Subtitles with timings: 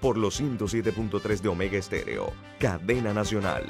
[0.00, 3.64] por los 107.3 de Omega Estéreo, cadena nacional.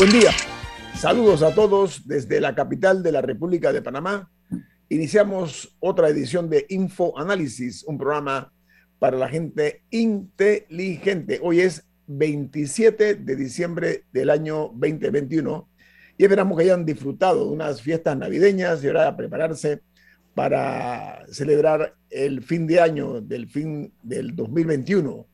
[0.00, 0.30] Buen día.
[0.94, 4.30] Saludos a todos desde la capital de la República de Panamá.
[4.88, 8.50] Iniciamos otra edición de Info Análisis, un programa
[9.00, 11.40] para la gente inteligente.
[11.42, 15.68] Hoy es 27 de diciembre del año 2021
[16.18, 19.80] y esperamos que hayan disfrutado de unas fiestas navideñas y ahora a prepararse
[20.34, 25.26] para celebrar el fin de año del fin del 2021,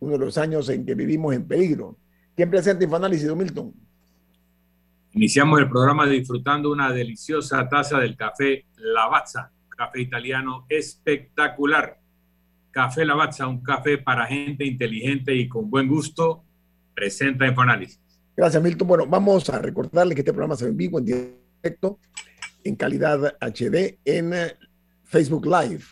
[0.00, 1.98] uno de los años en que vivimos en peligro.
[2.34, 3.74] ¿Quién presenta Infoanálisis, Don Milton?
[5.12, 12.01] Iniciamos el programa disfrutando una deliciosa taza del café Lavazza, café italiano espectacular.
[12.72, 16.42] Café Lavazza, un café para gente inteligente y con buen gusto,
[16.94, 18.00] presenta Infoanálisis.
[18.36, 18.88] Gracias, Milton.
[18.88, 22.00] Bueno, vamos a recordarle que este programa se ve en vivo, en directo,
[22.64, 24.32] en calidad HD, en
[25.04, 25.84] Facebook Live.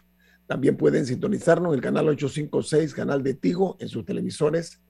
[0.48, 4.80] También pueden sintonizarnos en el canal 856, canal de Tigo, en sus televisores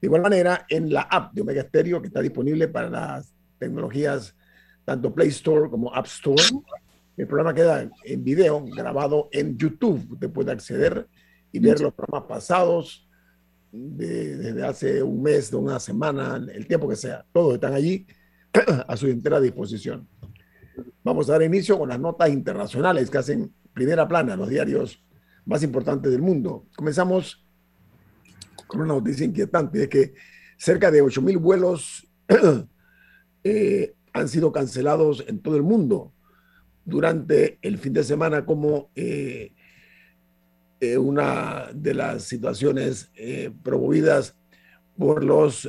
[0.00, 4.36] de igual manera, en la app de Omega Stereo, que está disponible para las tecnologías
[4.84, 6.42] tanto Play Store como App Store,
[7.16, 10.06] el programa queda en video, grabado en YouTube.
[10.12, 11.08] Usted puede acceder
[11.50, 13.08] y ver los programas pasados
[13.72, 17.24] desde hace un mes, de una semana, el tiempo que sea.
[17.32, 18.06] Todos están allí
[18.86, 20.06] a su entera disposición.
[21.02, 25.02] Vamos a dar inicio con las notas internacionales que hacen primera plana los diarios
[25.46, 26.66] más importantes del mundo.
[26.76, 27.46] Comenzamos
[28.66, 30.14] con una noticia inquietante, es que
[30.58, 32.06] cerca de 8.000 vuelos
[33.44, 36.12] eh, han sido cancelados en todo el mundo
[36.86, 39.52] durante el fin de semana como eh,
[40.80, 43.10] eh, una de las situaciones
[43.62, 44.34] promovidas
[44.96, 45.68] por los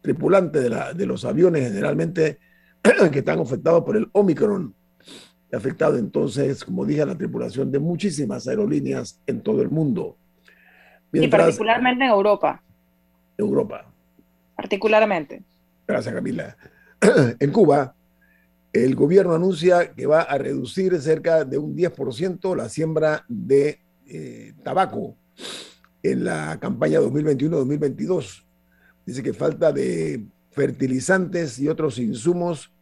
[0.00, 2.38] tripulantes de, de, los aviones generalmente
[3.12, 4.74] que están afectados por el Omicron.
[5.52, 10.16] Ha afectado entonces, como dije, a la tripulación de muchísimas aerolíneas en todo el mundo
[11.12, 12.62] y particularmente en Europa.
[13.36, 13.84] Europa.
[14.56, 15.42] Particularmente.
[15.86, 16.56] Gracias, Camila.
[17.40, 17.94] en Cuba,
[18.72, 24.54] el gobierno anuncia que va a reducir cerca de un 10% la siembra de eh,
[24.62, 25.16] tabaco
[26.02, 28.44] en la campaña 2021-2022.
[29.04, 32.72] Dice que falta de fertilizantes y otros insumos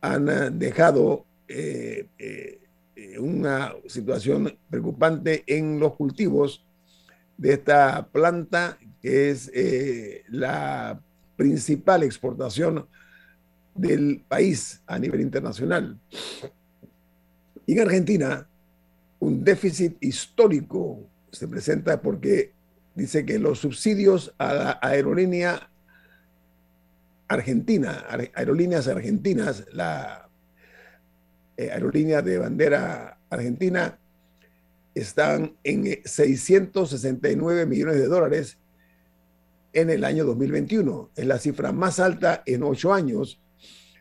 [0.00, 2.08] han eh, dejado eh,
[3.18, 6.64] una situación preocupante en los cultivos
[7.36, 9.50] de esta planta, que es
[10.28, 11.00] la
[11.36, 12.86] principal exportación
[13.76, 15.98] del país a nivel internacional.
[17.66, 18.48] Y en Argentina,
[19.18, 21.00] un déficit histórico
[21.32, 22.52] se presenta porque
[22.94, 25.70] dice que los subsidios a la aerolínea
[27.28, 30.28] argentina, aerolíneas argentinas, la
[31.56, 33.98] eh, aerolínea de bandera argentina,
[34.94, 38.58] están en 669 eh, millones de dólares
[39.72, 41.10] en el año 2021.
[41.16, 43.40] Es la cifra más alta en ocho años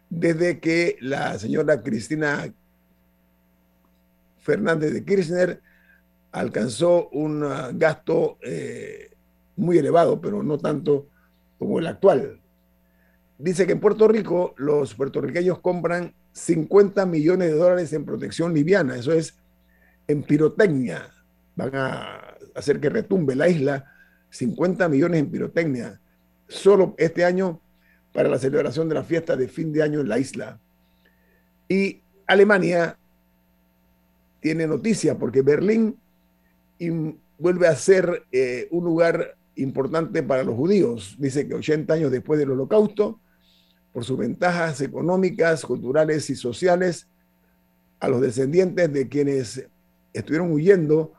[0.09, 2.53] desde que la señora Cristina
[4.39, 5.61] Fernández de Kirchner
[6.31, 9.11] alcanzó un ah, gasto eh,
[9.55, 11.07] muy elevado, pero no tanto
[11.57, 12.41] como el actual.
[13.37, 18.95] Dice que en Puerto Rico los puertorriqueños compran 50 millones de dólares en protección liviana.
[18.97, 19.35] Eso es
[20.07, 21.09] en pirotecnia.
[21.55, 23.85] Van a hacer que retumbe la isla
[24.29, 25.99] 50 millones en pirotecnia
[26.47, 27.61] solo este año
[28.15, 30.57] para la celebración de la fiesta de fin de año en la isla.
[31.67, 32.97] Y Alemania
[34.39, 35.97] tiene noticia porque Berlín
[37.37, 41.17] vuelve a ser eh, un lugar importante para los judíos.
[41.19, 43.19] Dice que 80 años después del holocausto,
[43.91, 47.07] por sus ventajas económicas, culturales y sociales,
[47.99, 49.67] a los descendientes de quienes
[50.13, 51.11] estuvieron huyendo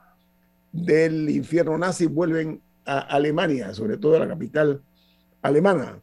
[0.73, 4.81] del infierno nazi vuelven a Alemania, sobre todo a la capital
[5.43, 6.01] alemana.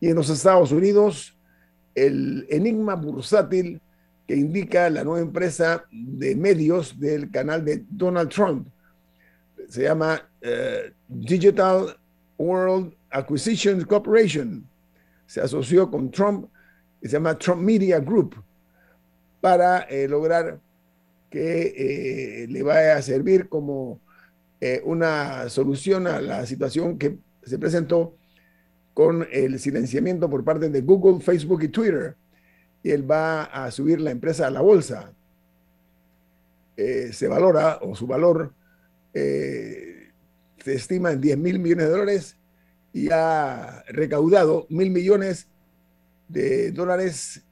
[0.00, 1.36] Y en los Estados Unidos,
[1.94, 3.80] el enigma bursátil
[4.26, 8.68] que indica la nueva empresa de medios del canal de Donald Trump.
[9.68, 11.96] se llama eh, Digital
[12.38, 14.64] World Acquisition Corporation.
[15.26, 16.48] Se asoció con Trump,
[17.02, 18.36] se llama Trump Media Group,
[19.40, 20.58] para eh, lograr
[21.28, 24.00] que le vaya a servir como
[24.84, 28.16] una solución a la situación que se presentó
[29.00, 32.16] con el silenciamiento por parte de Google, Facebook y Twitter.
[32.82, 35.10] Y él va a subir la empresa a la bolsa.
[36.76, 38.52] Eh, se valora, o su valor
[39.14, 40.10] eh,
[40.62, 42.36] se estima en 10 mil millones de dólares
[42.92, 45.48] y ha recaudado mil millones
[46.28, 47.42] de dólares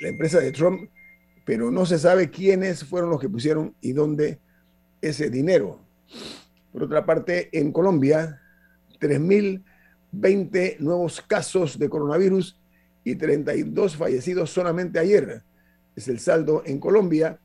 [0.00, 0.90] la empresa de Trump,
[1.44, 4.40] pero no se sabe quiénes fueron los que pusieron y dónde
[5.02, 5.78] ese dinero.
[6.72, 8.42] Por otra parte, en Colombia,
[10.12, 12.58] 3.020 nuevos casos de coronavirus
[13.04, 15.42] y 32 fallecidos solamente ayer.
[15.96, 17.38] Es el saldo en Colombia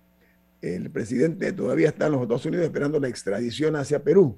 [0.61, 4.37] El presidente todavía está en los Estados Unidos esperando la extradición hacia Perú.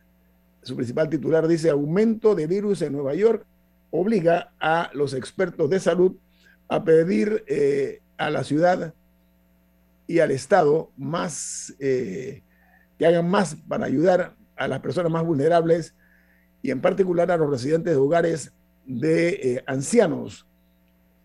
[0.68, 3.46] Su principal titular dice, aumento de virus en Nueva York
[3.90, 6.14] obliga a los expertos de salud
[6.68, 8.92] a pedir eh, a la ciudad
[10.06, 12.42] y al Estado más, eh,
[12.98, 15.94] que hagan más para ayudar a las personas más vulnerables
[16.60, 18.52] y en particular a los residentes de hogares
[18.84, 20.46] de eh, ancianos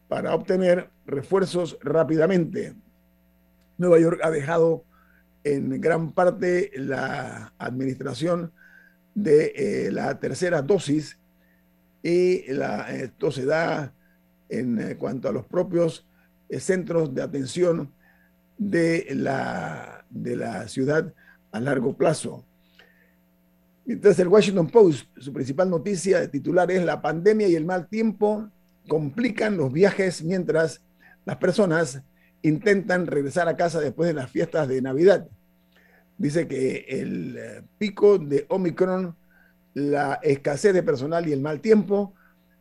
[0.08, 2.76] para obtener refuerzos rápidamente.
[3.78, 4.86] Nueva York ha dejado
[5.44, 8.54] en gran parte la administración
[9.16, 11.18] de eh, la tercera dosis
[12.02, 13.94] y la, esto se da
[14.50, 16.06] en eh, cuanto a los propios
[16.50, 17.94] eh, centros de atención
[18.58, 21.14] de la, de la ciudad
[21.52, 22.46] a largo plazo.
[23.86, 27.88] Mientras el Washington Post, su principal noticia de titular es la pandemia y el mal
[27.88, 28.50] tiempo
[28.88, 30.82] complican los viajes mientras
[31.26, 32.02] las personas
[32.42, 35.28] intentan regresar a casa después de las fiestas de Navidad.
[36.18, 39.16] Dice que el eh, pico de Omicron,
[39.74, 42.14] la escasez de personal y el mal tiempo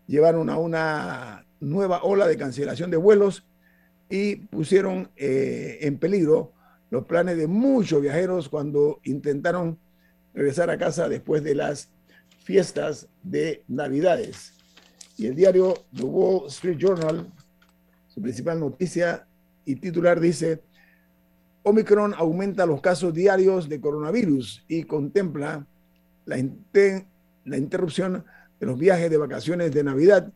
[0.07, 3.45] llevaron a una nueva ola de cancelación de vuelos
[4.09, 6.53] y pusieron eh, en peligro
[6.91, 9.79] los planes de muchos viajeros cuando intentaron
[10.35, 11.89] regresar a casa después de las
[12.45, 14.55] fiestas de Navidades.
[15.17, 17.31] Y el diario The Wall Street Journal,
[18.09, 19.27] su principal noticia
[19.65, 20.63] y titular dice,
[21.65, 25.67] Omicron aumenta los casos diarios de coronavirus y contempla
[26.25, 26.37] la,
[27.45, 28.25] la interrupción
[28.59, 30.33] de los viajes de vacaciones de Navidad.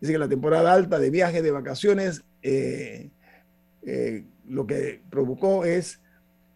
[0.00, 3.10] Dice que la temporada alta de viajes de vacaciones eh,
[3.84, 6.00] eh, lo que provocó es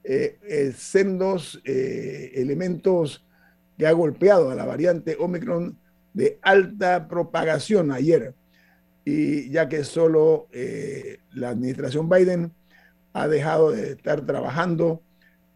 [0.04, 3.26] eh, sendos elementos
[3.76, 5.78] que ha golpeado a la variante Omicron
[6.12, 8.34] de alta propagación ayer.
[9.04, 10.48] Y ya que solo
[11.32, 12.52] la administración Biden
[13.12, 15.02] ha dejado de estar trabajando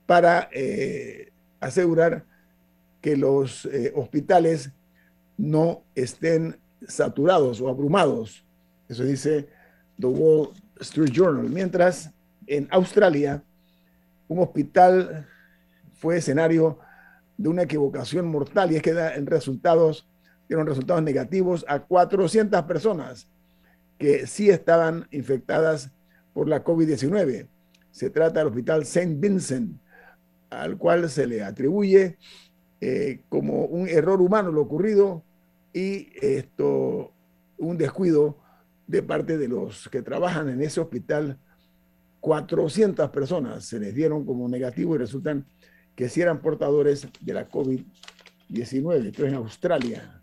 [0.06, 0.50] para
[1.60, 2.24] asegurar
[3.00, 4.70] que los hospitales
[5.36, 8.44] no estén saturados o abrumados.
[8.88, 9.48] Eso dice
[9.98, 11.48] The Wall Street Journal.
[11.48, 12.10] Mientras
[12.46, 13.42] en Australia,
[14.28, 15.26] un hospital
[15.94, 16.78] fue escenario
[17.36, 20.06] de una equivocación mortal y es que en resultados,
[20.48, 23.26] dieron resultados negativos a 400 personas
[23.98, 25.90] que sí estaban infectadas
[26.34, 27.48] por la COVID-19.
[27.90, 29.14] Se trata del hospital St.
[29.16, 29.80] Vincent,
[30.50, 32.18] al cual se le atribuye
[32.80, 35.24] eh, como un error humano lo ocurrido
[35.72, 37.12] y esto,
[37.56, 38.36] un descuido
[38.86, 41.38] de parte de los que trabajan en ese hospital.
[42.20, 45.46] 400 personas se les dieron como negativo y resultan
[45.94, 49.06] que sí eran portadores de la COVID-19.
[49.06, 50.22] Esto en Australia.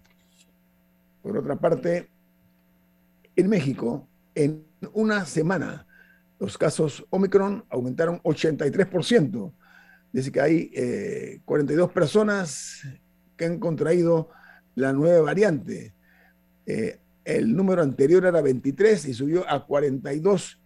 [1.21, 2.09] Por otra parte,
[3.35, 5.87] en México, en una semana,
[6.41, 9.53] los casos Omicron aumentaron 83%.
[10.11, 12.81] Dice que hay 42 eh, personas
[13.37, 14.29] que han contraído
[14.73, 15.93] la nueva variante.
[16.65, 20.59] Eh, el número anterior era 23 y subió a 42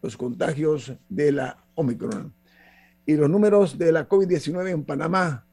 [0.00, 2.32] los contagios de la Omicron.
[3.04, 5.44] Y los números de la COVID-19 en Panamá,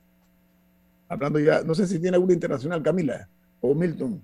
[1.10, 3.28] hablando ya, no sé si tiene alguna internacional, Camila
[3.60, 4.24] o Milton.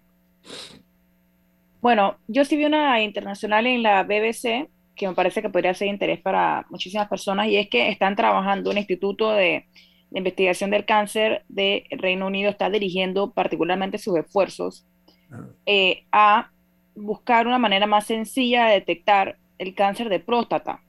[1.81, 5.87] Bueno, yo sí vi una internacional en la BBC que me parece que podría ser
[5.87, 9.65] de interés para muchísimas personas y es que están trabajando un instituto de
[10.13, 14.85] investigación del cáncer de Reino Unido está dirigiendo particularmente sus esfuerzos
[15.31, 15.47] ah.
[15.65, 16.51] eh, a
[16.95, 20.81] buscar una manera más sencilla de detectar el cáncer de próstata,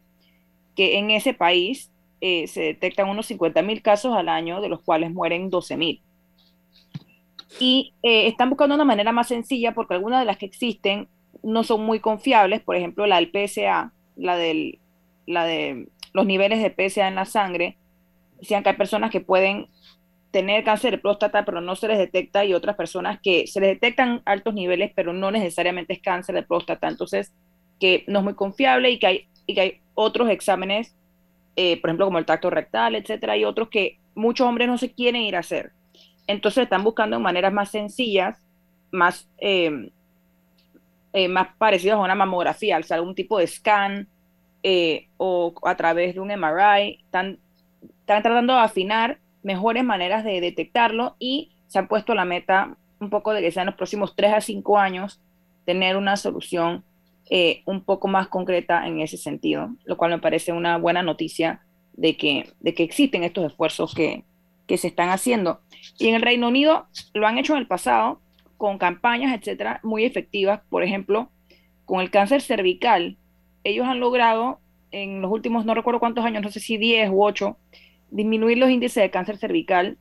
[0.75, 5.13] que en ese país eh, se detectan unos 50.000 casos al año, de los cuales
[5.13, 6.01] mueren 12.000.
[7.61, 11.09] Y eh, están buscando una manera más sencilla porque algunas de las que existen
[11.43, 14.79] no son muy confiables, por ejemplo la del PSA, la, del,
[15.27, 17.77] la de los niveles de PSA en la sangre,
[18.39, 19.69] decían que hay personas que pueden
[20.31, 23.71] tener cáncer de próstata, pero no se les detecta, y otras personas que se les
[23.71, 26.89] detectan altos niveles, pero no necesariamente es cáncer de próstata.
[26.89, 27.33] Entonces,
[27.79, 30.97] que no es muy confiable y que hay, y que hay otros exámenes,
[31.55, 34.93] eh, por ejemplo, como el tacto rectal, etcétera, y otros que muchos hombres no se
[34.93, 35.71] quieren ir a hacer.
[36.27, 38.37] Entonces, están buscando maneras más sencillas,
[38.91, 39.91] más, eh,
[41.15, 44.09] eh, más parecidas a una mamografía, o sea, algún tipo de scan
[45.17, 47.01] o a través de un MRI.
[47.05, 47.39] Están
[48.05, 53.09] están tratando de afinar mejores maneras de detectarlo y se han puesto la meta un
[53.09, 55.23] poco de que sea en los próximos 3 a 5 años
[55.65, 56.85] tener una solución
[57.31, 61.63] eh, un poco más concreta en ese sentido, lo cual me parece una buena noticia
[61.95, 64.25] de que, de que existen estos esfuerzos que,
[64.67, 65.63] que se están haciendo.
[65.99, 68.21] Y en el Reino Unido lo han hecho en el pasado
[68.57, 70.61] con campañas, etcétera, muy efectivas.
[70.69, 71.31] Por ejemplo,
[71.85, 73.17] con el cáncer cervical,
[73.65, 77.25] ellos han logrado en los últimos, no recuerdo cuántos años, no sé si 10 u
[77.25, 77.57] 8,
[78.11, 79.99] disminuir los índices de cáncer cervical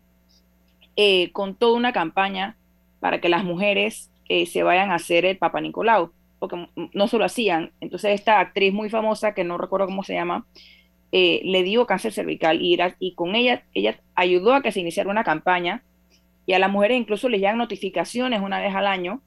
[0.96, 2.56] eh, con toda una campaña
[3.00, 7.26] para que las mujeres eh, se vayan a hacer el Papa Nicolau, porque no solo
[7.26, 7.72] hacían.
[7.82, 10.46] Entonces esta actriz muy famosa, que no recuerdo cómo se llama,
[11.12, 15.10] eh, le dio cáncer cervical y, y con ella, ella ayudó a que se iniciara
[15.10, 15.84] una campaña
[16.46, 19.22] y a las mujeres incluso les llegan notificaciones una vez al año.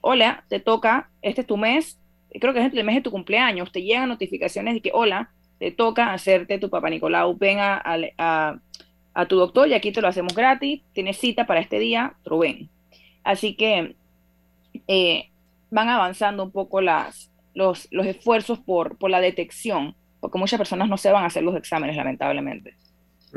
[0.00, 1.98] Hola, te toca, este es tu mes,
[2.40, 5.70] creo que es el mes de tu cumpleaños, te llegan notificaciones de que, hola, te
[5.70, 8.60] toca hacerte tu papá Nicolau, ven a,
[9.28, 12.68] tu doctor y aquí te lo hacemos gratis, tienes cita para este día, pero ven.
[13.24, 13.96] Así que
[14.86, 15.30] eh,
[15.70, 20.96] van avanzando un poco las, los, los esfuerzos por la detección, porque muchas personas no
[20.96, 22.76] se van a hacer los exámenes, lamentablemente.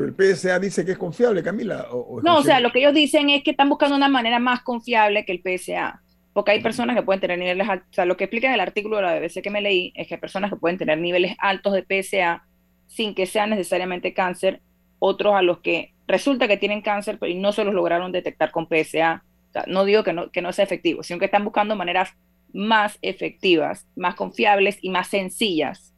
[0.00, 1.86] Pero el PSA dice que es confiable, Camila.
[2.22, 5.24] no, o sea, lo que ellos dicen es que están buscando una manera más confiable
[5.24, 6.00] que el PSA
[6.32, 8.60] porque hay personas que pueden tener niveles altos, o sea, lo que explica en el
[8.60, 11.36] artículo de la BBC que me leí es que hay personas que pueden tener niveles
[11.38, 12.44] altos de PSA
[12.86, 14.60] sin que sea necesariamente cáncer,
[14.98, 18.66] otros a los que resulta que tienen cáncer pero no se los lograron detectar con
[18.66, 19.24] PSA.
[19.48, 22.10] O sea, no digo que no, que no sea efectivo, sino que están buscando maneras
[22.52, 25.94] más efectivas, más confiables y más sencillas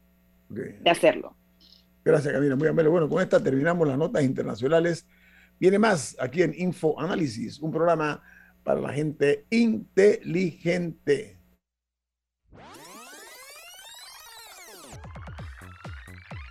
[0.49, 1.35] de hacerlo.
[2.04, 2.56] Gracias, Camila.
[2.56, 2.88] Muy amable.
[2.88, 5.06] Bueno, con esta terminamos las notas internacionales.
[5.59, 8.23] Viene más aquí en Info Análisis, un programa
[8.64, 11.38] para la gente inteligente.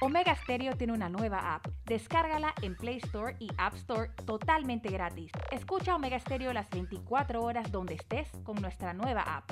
[0.03, 1.67] Omega Stereo tiene una nueva app.
[1.85, 5.31] Descárgala en Play Store y App Store totalmente gratis.
[5.51, 9.51] Escucha Omega Stereo las 24 horas donde estés con nuestra nueva app.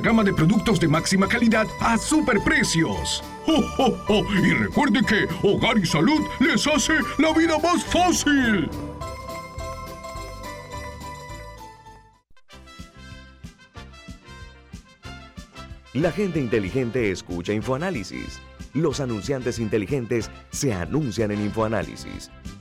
[0.00, 3.22] gama de productos de máxima calidad a superprecios.
[3.46, 8.68] ¡Oh, Y recuerde que Hogar y Salud les hace la vida más fácil.
[15.94, 18.40] La gente inteligente escucha InfoAnálisis.
[18.74, 22.30] Los anunciantes inteligentes se anuncian en InfoAnálisis.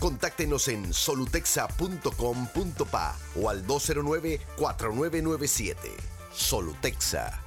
[0.00, 5.76] Contáctenos en solutexa.com.pa o al 209-4997.
[6.32, 7.42] Solutexa.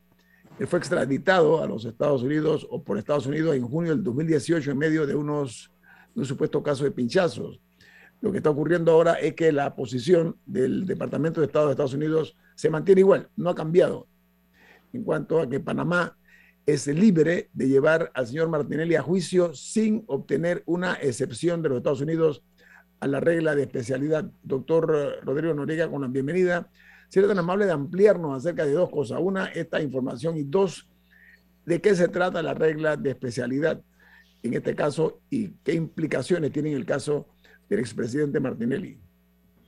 [0.59, 4.71] Él fue extraditado a los Estados Unidos o por Estados Unidos en junio del 2018
[4.71, 5.71] en medio de unos
[6.13, 7.61] de un supuesto caso de pinchazos.
[8.21, 11.93] Lo que está ocurriendo ahora es que la posición del Departamento de Estado de Estados
[11.93, 14.07] Unidos se mantiene igual, no ha cambiado,
[14.93, 16.17] en cuanto a que Panamá
[16.65, 21.77] es libre de llevar al señor Martinelli a juicio sin obtener una excepción de los
[21.77, 22.43] Estados Unidos
[22.99, 24.29] a la regla de especialidad.
[24.43, 26.69] Doctor eh, Rodrigo Noriega, con la bienvenida.
[27.09, 29.19] Sería tan amable de ampliarnos acerca de dos cosas.
[29.21, 30.87] Una, esta información y dos,
[31.65, 33.81] de qué se trata la regla de especialidad
[34.43, 37.27] en este caso y qué implicaciones tiene en el caso
[37.69, 38.97] del expresidente Martinelli.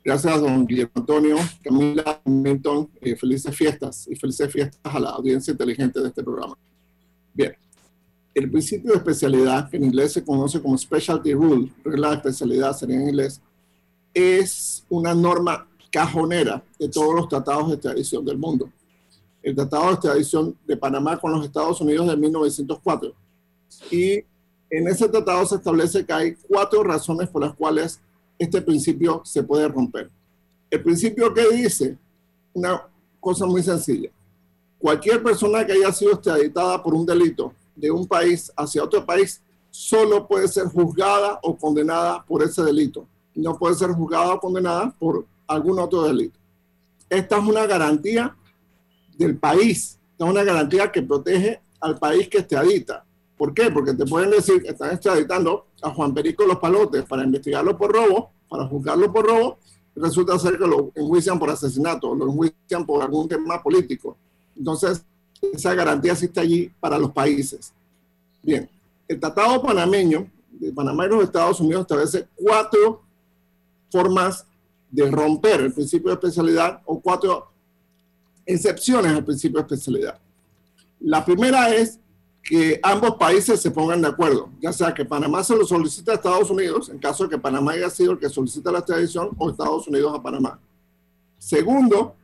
[0.04, 1.38] Gracias, don Guillermo Antonio.
[1.62, 6.58] Camila Milton, eh, felices fiestas y felices fiestas a la audiencia inteligente de este programa.
[7.34, 7.56] Bien,
[8.40, 12.76] el principio de especialidad, que en inglés se conoce como specialty rule, regla de especialidad
[12.76, 13.42] sería en inglés,
[14.14, 18.72] es una norma cajonera de todos los tratados de extradición del mundo.
[19.44, 23.14] El tratado de extradición de Panamá con los Estados Unidos de 1904.
[23.92, 24.24] Y
[24.70, 28.00] en ese tratado se establece que hay cuatro razones por las cuales
[28.38, 30.10] este principio se puede romper.
[30.70, 31.98] El principio que dice
[32.54, 32.82] una
[33.20, 34.10] cosa muy sencilla.
[34.78, 39.42] Cualquier persona que haya sido extraditada por un delito de un país hacia otro país
[39.72, 43.08] solo puede ser juzgada o condenada por ese delito.
[43.36, 46.38] No puede ser juzgada o condenada por algún otro delito.
[47.10, 48.36] Esta es una garantía
[49.18, 53.06] del país, es una garantía que protege al país que extradita.
[53.38, 53.72] ¿Por qué?
[53.72, 57.94] Porque te pueden decir que están extraditando a Juan Perico Los Palotes para investigarlo por
[57.94, 59.60] robo, para juzgarlo por robo,
[59.96, 64.18] resulta ser que lo enjuician por asesinato, lo enjuician por algún tema político.
[64.58, 65.06] Entonces,
[65.42, 67.74] esa garantía sí está allí para los países.
[68.42, 68.70] Bien,
[69.08, 73.02] el Tratado Panameño de Panamá y los Estados Unidos establece cuatro
[73.92, 74.46] formas
[74.92, 77.52] de romper el principio de especialidad o cuatro
[78.46, 80.20] excepciones al principio de especialidad.
[81.00, 82.00] La primera es
[82.44, 86.16] que ambos países se pongan de acuerdo, ya sea que Panamá se lo solicite a
[86.16, 89.50] Estados Unidos, en caso de que Panamá haya sido el que solicita la extradición, o
[89.50, 90.60] Estados Unidos a Panamá.
[91.38, 92.16] Segundo,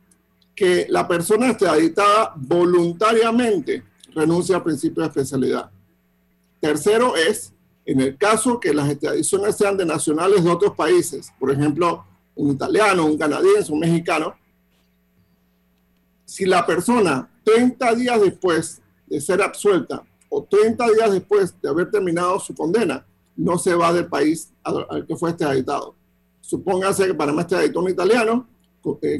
[0.56, 5.70] que la persona extraditada voluntariamente renuncia al principio de especialidad.
[6.58, 7.52] Tercero es,
[7.84, 12.50] en el caso que las extradiciones sean de nacionales de otros países, por ejemplo, un
[12.50, 14.34] italiano, un canadiense, un mexicano,
[16.24, 21.90] si la persona 30 días después de ser absuelta o 30 días después de haber
[21.90, 25.94] terminado su condena, no se va del país al, que fue extraditado.
[26.40, 28.48] Supóngase que Panamá extraditó a un italiano,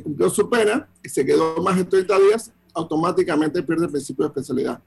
[0.03, 4.29] cumplió su pena y se quedó más de 30 días, automáticamente pierde el principio de
[4.29, 4.81] especialidad.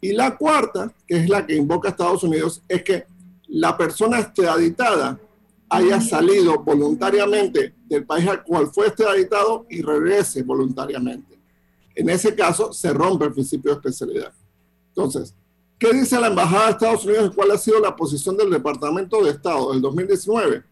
[0.00, 3.06] Y la cuarta, que es la que invoca Estados Unidos, es que
[3.48, 5.18] la persona extraditada
[5.68, 11.38] haya salido voluntariamente del país al cual fue extraditado y regrese voluntariamente.
[11.94, 14.32] En ese caso, se rompe el principio de especialidad.
[14.88, 15.34] Entonces,
[15.78, 19.30] ¿qué dice la Embajada de Estados Unidos cuál ha sido la posición del Departamento de
[19.30, 20.62] Estado del 2019?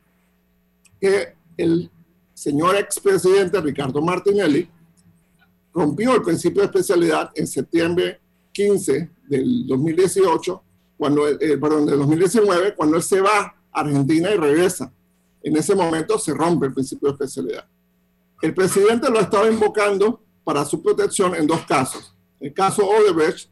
[1.00, 1.90] Que el
[2.34, 4.68] señor expresidente Ricardo Martinelli
[5.72, 8.20] rompió el principio de especialidad en septiembre
[8.52, 10.62] 15 del 2018,
[10.96, 14.92] cuando, eh, perdón, del 2019, cuando él se va a Argentina y regresa.
[15.42, 17.66] En ese momento se rompe el principio de especialidad.
[18.40, 22.14] El presidente lo estaba invocando para su protección en dos casos.
[22.38, 23.50] El caso Odebrecht,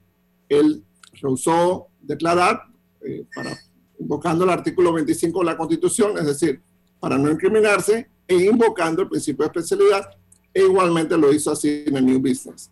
[0.48, 0.84] él
[1.20, 2.62] rehusó declarar
[3.00, 3.58] eh, para,
[3.98, 6.62] invocando el artículo 25 de la Constitución, es decir,
[7.00, 10.10] para no incriminarse invocando el principio de especialidad,
[10.52, 12.70] e igualmente lo hizo así en el New Business.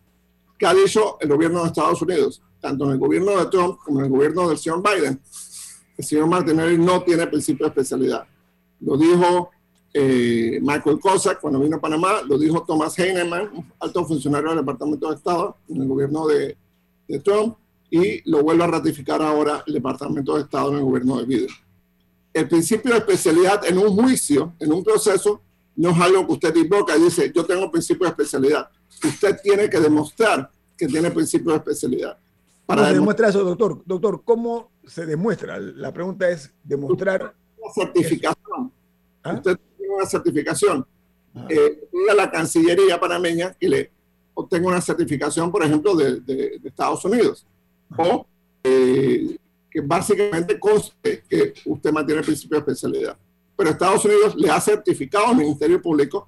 [0.57, 2.41] ¿Qué ha dicho el gobierno de Estados Unidos?
[2.59, 5.19] Tanto en el gobierno de Trump como en el gobierno del señor Biden.
[5.97, 8.27] El señor Martinelli no tiene principio de especialidad.
[8.79, 9.49] Lo dijo
[9.93, 15.09] eh, Michael Cossack cuando vino a Panamá, lo dijo Thomas Heinemann, alto funcionario del Departamento
[15.09, 16.55] de Estado en el gobierno de,
[17.07, 17.57] de Trump,
[17.89, 21.49] y lo vuelve a ratificar ahora el Departamento de Estado en el gobierno de Biden
[22.33, 25.41] el principio de especialidad en un juicio, en un proceso,
[25.75, 28.69] no es algo que usted invoca y dice, yo tengo principio de especialidad.
[29.03, 32.17] Usted tiene que demostrar que tiene principio de especialidad.
[32.65, 33.81] Para ¿Cómo demuestra eso, doctor?
[33.85, 35.59] Doctor, ¿cómo se demuestra?
[35.59, 37.33] La pregunta es demostrar...
[37.57, 38.71] Una certificación.
[39.23, 39.33] ¿Ah?
[39.33, 40.85] Usted tiene una certificación.
[41.35, 41.47] Ah.
[41.49, 43.91] Eh, a la Cancillería panameña que le
[44.33, 47.45] obtenga una certificación, por ejemplo, de, de, Estados Unidos.
[47.97, 48.25] O
[48.63, 49.37] eh,
[49.69, 53.17] que básicamente conste que usted mantiene el principio de especialidad.
[53.61, 56.27] Pero Estados Unidos le ha certificado al Ministerio Público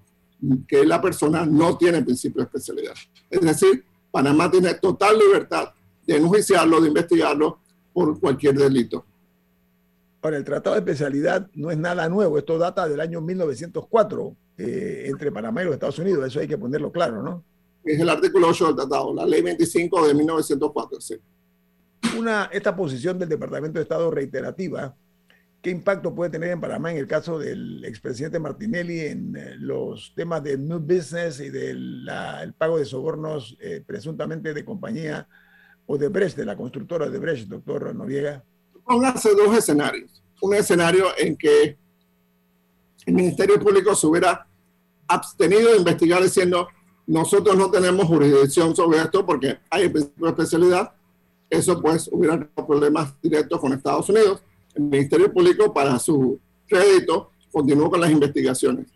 [0.68, 2.94] que la persona no tiene principio de especialidad.
[3.28, 5.70] Es decir, Panamá tiene total libertad
[6.06, 7.58] de enjuiciarlo, de investigarlo
[7.92, 9.04] por cualquier delito.
[10.22, 15.06] Ahora, el Tratado de Especialidad no es nada nuevo, esto data del año 1904 eh,
[15.08, 17.44] entre Panamá y los Estados Unidos, eso hay que ponerlo claro, ¿no?
[17.84, 21.16] Es el artículo 8 del tratado, la ley 25 de 1904, sí
[22.18, 24.96] una, esta posición del Departamento de Estado reiterativa,
[25.64, 30.14] ¿qué impacto puede tener en Panamá en el caso del expresidente Martinelli en eh, los
[30.14, 32.06] temas de New Business y del
[32.58, 35.26] pago de sobornos eh, presuntamente de compañía
[35.86, 38.44] o de Brecht, de la constructora de Brecht, doctor Noriega?
[38.86, 40.22] Póngase dos escenarios.
[40.42, 41.78] Un escenario en que
[43.06, 44.46] el Ministerio Público se hubiera
[45.08, 46.68] abstenido de investigar diciendo
[47.08, 49.92] nosotros no tenemos jurisdicción sobre esto porque hay
[50.26, 50.94] especialidad
[51.50, 54.42] eso pues hubiera problemas directos con Estados Unidos.
[54.76, 58.88] El Ministerio Público para su crédito continuó con las investigaciones.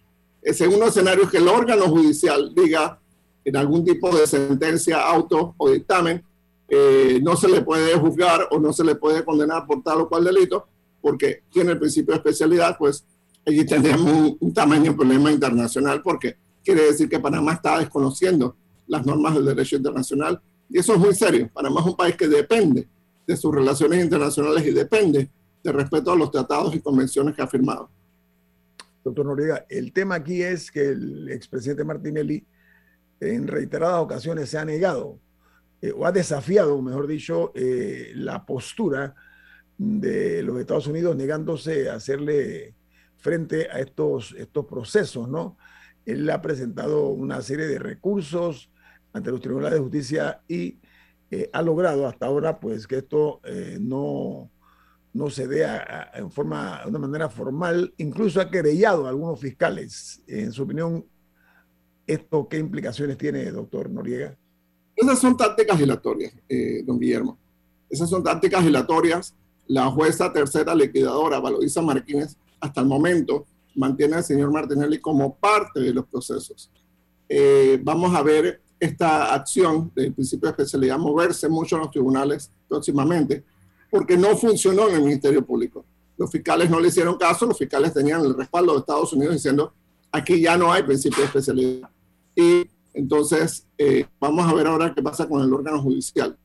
[0.42, 3.00] El segundo escenario es que el órgano judicial diga
[3.44, 6.24] en algún tipo de sentencia, auto o dictamen,
[6.68, 10.10] eh, no se le puede juzgar o no se le puede condenar por tal o
[10.10, 10.68] cual delito,
[11.02, 13.06] porque tiene el principio de especialidad, pues
[13.46, 18.56] allí tendríamos un, un tamaño problema internacional, porque quiere decir que Panamá está desconociendo
[18.88, 21.50] las normas del derecho internacional y eso es muy serio.
[21.54, 22.88] Panamá es un país que depende
[23.26, 25.30] de sus relaciones internacionales y depende
[25.68, 27.92] de respeto a los tratados y convenciones que ha firmado.
[29.04, 32.46] Doctor Noriega, el tema aquí es que el expresidente Martinelli
[33.20, 35.20] en reiteradas ocasiones se ha negado
[35.82, 39.14] eh, o ha desafiado, mejor dicho, eh, la postura
[39.78, 42.76] de los Estados Unidos negándose a hacerle
[43.18, 45.58] frente a estos, estos procesos, ¿no?
[46.06, 48.72] Él ha presentado una serie de recursos,
[49.12, 50.80] ante los tribunales de justicia y
[51.30, 53.42] eh, ha logrado hasta ahora pues que esto
[53.80, 54.50] no,
[55.18, 55.66] no se dé
[56.14, 60.22] en forma, de una manera formal, incluso ha querellado a algunos fiscales.
[60.28, 61.04] En su opinión,
[62.06, 64.38] ¿esto qué implicaciones tiene, doctor Noriega?
[64.96, 67.38] Esas son tácticas dilatorias, eh, don Guillermo.
[67.90, 69.34] Esas son tácticas dilatorias.
[69.66, 75.80] La jueza tercera liquidadora, Valoriza Martínez, hasta el momento mantiene al señor Martinelli como parte
[75.80, 76.72] de los procesos.
[77.28, 82.52] Eh, vamos a ver esta acción del principio de especialidad moverse mucho en los tribunales
[82.68, 83.44] próximamente,
[83.90, 85.86] porque no funcionó en el Ministerio Público.
[86.18, 89.74] Los fiscales no le hicieron caso, los fiscales tenían el respaldo de Estados Unidos diciendo,
[90.12, 91.90] aquí ya no hay principio de especialidad.
[92.36, 96.36] Y entonces, eh, vamos a ver ahora qué pasa con el órgano judicial.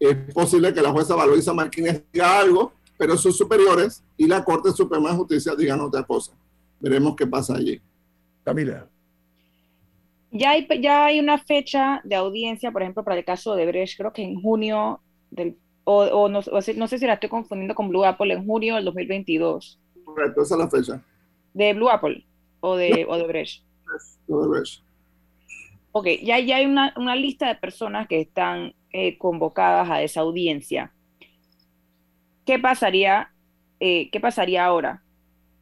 [0.00, 4.72] Es posible que la jueza Valoriza Martínez diga algo, pero sus superiores y la Corte
[4.72, 6.32] Suprema de Justicia digan otra cosa.
[6.80, 7.80] Veremos qué pasa allí.
[8.44, 8.88] Camila.
[10.30, 13.96] Ya hay, ya hay una fecha de audiencia, por ejemplo, para el caso de Brecht,
[13.98, 15.56] creo que en junio del,
[15.90, 19.80] o, no, sé si la estoy confundiendo con Blue Apple, en junio del 2022.
[20.04, 21.02] Correcto, esa es la fecha.
[21.54, 22.26] ¿De Blue Apple
[22.60, 23.64] o de, o de Brecht?
[24.26, 24.82] de Brecht.
[25.92, 30.20] Ok, ya, ya hay una, una, lista de personas que están eh, convocadas a esa
[30.20, 30.92] audiencia.
[32.44, 33.32] ¿Qué pasaría,
[33.80, 35.02] eh, ¿Qué pasaría ahora?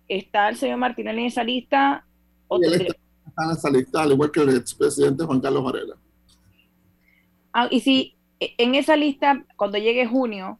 [0.09, 2.05] ¿Está el señor Martinelli en esa lista?
[2.49, 5.97] O está en esa lista, al igual que el expresidente Juan Carlos Varela.
[7.53, 10.59] Ah, y si en esa lista, cuando llegue junio,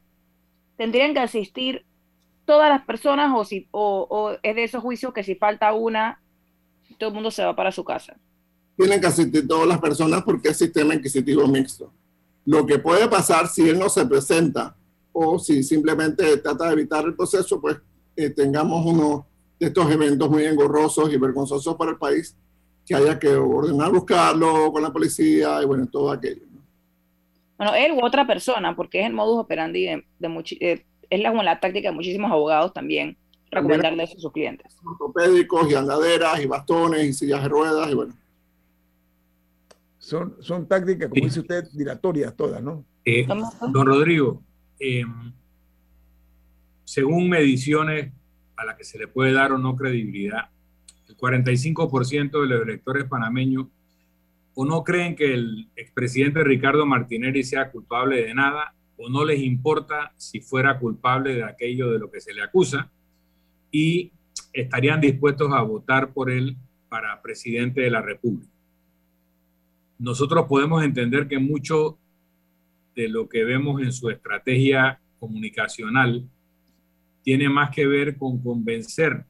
[0.77, 1.85] tendrían que asistir
[2.45, 6.21] todas las personas o, si, o, es de esos juicios que si falta una,
[6.97, 8.17] todo el mundo se va para su casa.
[8.77, 11.91] Tienen que asistir todas las personas porque es sistema inquisitivo mixto.
[12.45, 14.75] Lo que puede pasar si él no se presenta
[15.11, 17.77] o si simplemente trata de evitar el proceso, pues
[18.15, 19.27] eh, tengamos uno
[19.59, 22.35] de estos eventos muy engorrosos y vergonzosos para el país
[22.85, 26.46] que haya que ordenar buscarlo con la policía y bueno, todo aquello.
[27.57, 31.59] Bueno, él u otra persona, porque es el modus operandi de, de es la, la
[31.59, 33.17] táctica de muchísimos abogados también,
[33.49, 34.77] recomendarle eso a sus clientes.
[34.83, 38.13] Ortopédicos y andaderas y bastones y sillas de ruedas y bueno.
[39.97, 42.85] Son, son tácticas, como dice usted, dilatorias todas, ¿no?
[43.03, 44.41] Eh, don Rodrigo,
[44.79, 45.33] em,
[46.83, 48.13] según mediciones
[48.55, 50.49] a las que se le puede dar o no credibilidad,
[51.07, 53.67] el 45% de los electores panameños
[54.59, 59.39] o no creen que el expresidente Ricardo Martinelli sea culpable de nada o no les
[59.41, 62.89] importa si fuera culpable de aquello de lo que se le acusa
[63.71, 64.11] y
[64.51, 66.57] estarían dispuestos a votar por él
[66.89, 68.51] para presidente de la República.
[69.99, 71.99] Nosotros podemos entender que mucho
[72.95, 76.27] de lo que vemos en su estrategia comunicacional
[77.21, 79.23] tiene más que ver con convencer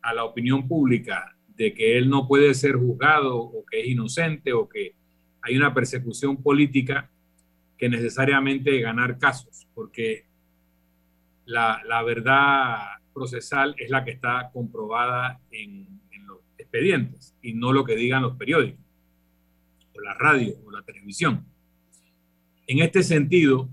[0.00, 4.52] a la opinión pública de que él no puede ser juzgado o que es inocente
[4.52, 4.94] o que
[5.42, 7.10] hay una persecución política
[7.78, 10.26] que necesariamente ganar casos, porque
[11.44, 12.78] la, la verdad
[13.12, 18.22] procesal es la que está comprobada en, en, los expedientes y no lo que digan
[18.22, 18.84] los periódicos,
[19.94, 21.46] o la radio, o la televisión.
[22.66, 23.70] En este sentido,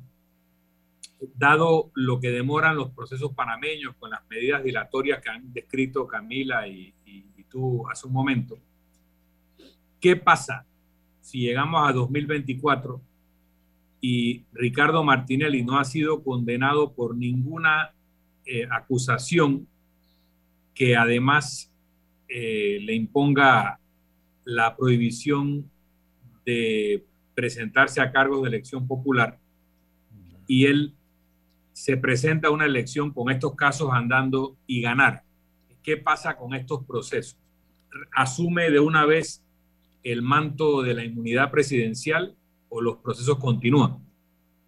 [1.36, 6.68] dado lo que demoran los procesos panameños con las medidas dilatorias que han descrito Camila
[6.68, 6.94] y,
[7.54, 8.58] tú hace un momento,
[10.02, 10.66] ¿qué pasa
[11.22, 13.00] si llegamos a 2024
[14.02, 17.94] y Ricardo Martinelli no ha sido condenado por ninguna
[18.46, 19.68] eh, acusación
[20.74, 21.72] que además
[22.28, 23.80] eh, le imponga
[24.44, 25.70] la prohibición
[26.46, 29.40] de presentarse a cargos de elección popular
[30.48, 30.94] y él
[31.72, 35.24] se presenta una elección con estos casos andando y ganar.
[35.82, 37.43] ¿Qué pasa con estos procesos?
[38.16, 39.44] ¿Asume de una vez
[40.04, 42.36] el manto de la inmunidad presidencial
[42.70, 44.00] o los procesos continúan?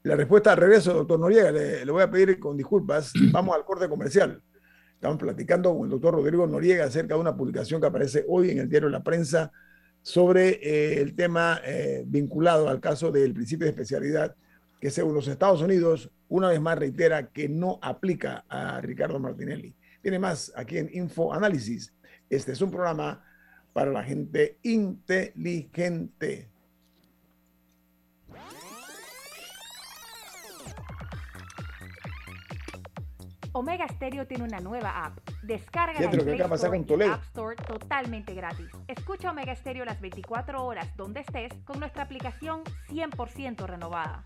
[0.04, 3.12] La respuesta al revés, doctor Noriega, le, voy a pedir con disculpas.
[3.32, 4.42] Vamos al corte comercial.
[4.94, 8.60] Estamos platicando con el doctor Rodrigo Noriega acerca de una publicación que aparece hoy en
[8.60, 9.52] el diario La Prensa
[10.04, 14.36] sobre eh, el tema eh, vinculado al caso del principio de especialidad
[14.80, 19.74] que según los Estados Unidos, una vez más reitera que no aplica a Ricardo Martinelli.
[20.04, 21.92] Tiene más aquí en Info Análisis.
[22.30, 23.24] Este es un programa
[23.74, 26.50] para la gente inteligente.
[33.58, 35.18] Omega Stereo tiene una nueva app.
[35.44, 38.68] Descarga la Play Store y App Store totalmente gratis.
[38.88, 44.26] Escucha Omega Stereo las 24 horas donde estés con nuestra aplicación 100% renovada.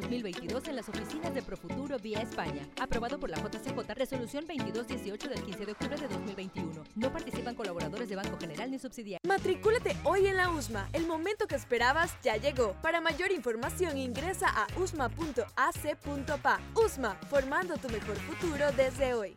[0.00, 2.68] 2022 en las oficinas de Profuturo vía España.
[2.80, 6.84] Aprobado por la JCJ, resolución 2218 del 15 de octubre de 2021.
[6.94, 9.20] No participan colaboradores de Banco General ni subsidiarios.
[9.26, 10.88] Matricúlate hoy en la USMA.
[10.92, 12.74] El momento que esperabas ya llegó.
[12.80, 16.60] Para mayor información ingresa a usma.ac.pa.
[16.74, 19.36] USMA, formando tu mejor futuro desde hoy.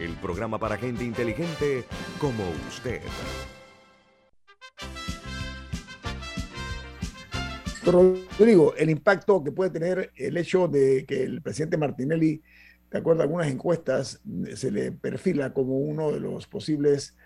[0.00, 1.84] el programa para gente inteligente
[2.18, 3.00] como usted.
[7.84, 12.42] Rodrigo, el impacto que puede tener el hecho de que el presidente Martinelli,
[12.90, 14.20] de acuerdo a algunas encuestas,
[14.54, 17.16] se le perfila como uno de los posibles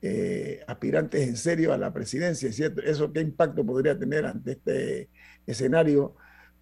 [0.00, 2.82] eh, aspirantes en serio a la presidencia, ¿cierto?
[2.82, 5.10] ¿Eso qué impacto podría tener ante este
[5.46, 6.14] escenario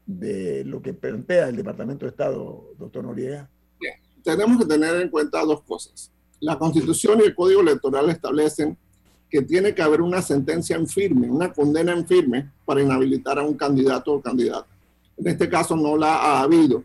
[0.07, 3.51] de lo que plantea el Departamento de Estado, doctor Noriega?
[4.27, 6.11] Tenemos que tener en cuenta dos cosas.
[6.41, 8.77] La Constitución y el Código Electoral establecen
[9.31, 13.45] que tiene que haber una sentencia en firme, una condena en firme para inhabilitar a
[13.45, 14.67] un candidato o candidata.
[15.17, 16.83] En este caso no la ha habido.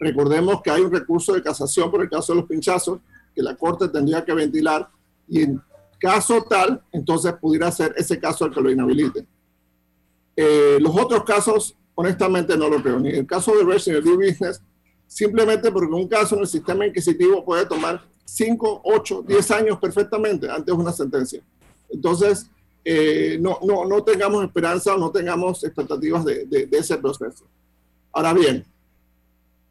[0.00, 2.98] Recordemos que hay un recurso de casación por el caso de los pinchazos
[3.36, 4.90] que la Corte tendría que ventilar
[5.28, 5.62] y en
[6.00, 9.24] caso tal, entonces pudiera ser ese caso el que lo inhabilite.
[10.34, 12.98] Eh, los otros casos, honestamente, no lo creo.
[12.98, 14.60] Ni el caso de Version el Business,
[15.10, 20.48] simplemente porque un caso en el sistema inquisitivo puede tomar 5, 8, 10 años perfectamente
[20.48, 21.42] antes de una sentencia.
[21.88, 22.48] Entonces,
[22.84, 27.44] eh, no, no, no, tengamos esperanza o no tengamos expectativas de, de, de, ese proceso.
[28.12, 28.64] Ahora bien,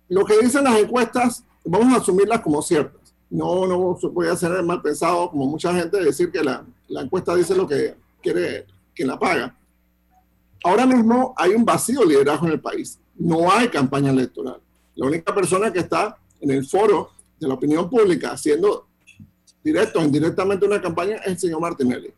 [0.10, 3.16] lo que dicen las encuestas, vamos a asumirlas como ciertas.
[3.30, 7.34] No, no se puede hacer mal pensado, como mucha gente, decir que la, la encuesta
[7.34, 9.56] dice lo que quiere quien la paga.
[10.66, 13.00] Ahora mismo hay un vacío de liderazgo en el país.
[13.16, 14.60] No hay campaña electoral.
[14.96, 18.88] La única persona que está en el foro de la opinión pública haciendo
[19.64, 22.12] directo o indirectamente una campaña es el señor Martinelli.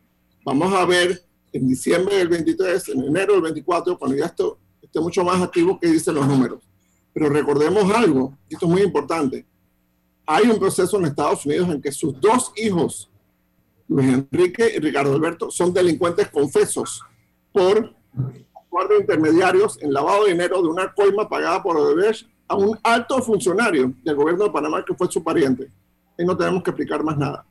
[0.43, 1.21] Vamos a ver
[1.53, 5.79] en diciembre del 23, en enero del 24, cuando ya esto esté mucho más activo,
[5.79, 6.63] qué dicen los números.
[7.13, 9.45] Pero recordemos algo, esto es muy importante.
[10.25, 13.09] Hay un proceso en Estados Unidos en que sus dos hijos,
[13.87, 17.01] Luis Enrique y Ricardo Alberto, son delincuentes confesos
[17.51, 17.93] por
[18.69, 23.21] cuatro intermediarios en lavado de dinero de una coima pagada por Odebrecht a un alto
[23.21, 25.71] funcionario del gobierno de Panamá que fue su pariente
[26.17, 27.45] y no tenemos que explicar más nada.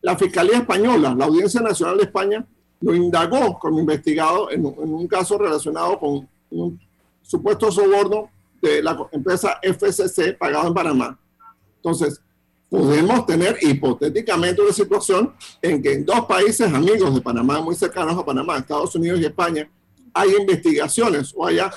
[0.00, 2.46] La Fiscalía Española, la Audiencia Nacional de España,
[2.80, 6.80] lo indagó como investigado en, en un caso relacionado con un
[7.22, 8.30] supuesto soborno
[8.62, 11.18] de la empresa FCC pagado en Panamá.
[11.76, 12.22] Entonces,
[12.70, 18.16] podemos tener hipotéticamente una situación en que en dos países amigos de Panamá, muy cercanos
[18.16, 19.68] a Panamá, Estados Unidos y España,
[20.14, 21.70] hay investigaciones o haya,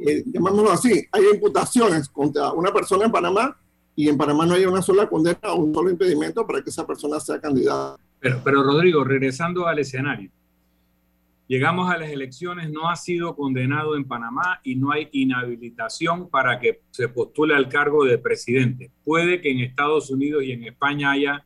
[0.00, 3.56] eh, llamémoslo así, hay imputaciones contra una persona en Panamá
[3.96, 6.86] y en Panamá no hay una sola condena o un solo impedimento para que esa
[6.86, 8.00] persona sea candidata.
[8.20, 10.30] Pero, pero Rodrigo, regresando al escenario,
[11.48, 16.60] llegamos a las elecciones, no ha sido condenado en Panamá y no hay inhabilitación para
[16.60, 18.92] que se postule al cargo de presidente.
[19.04, 21.44] Puede que en Estados Unidos y en España haya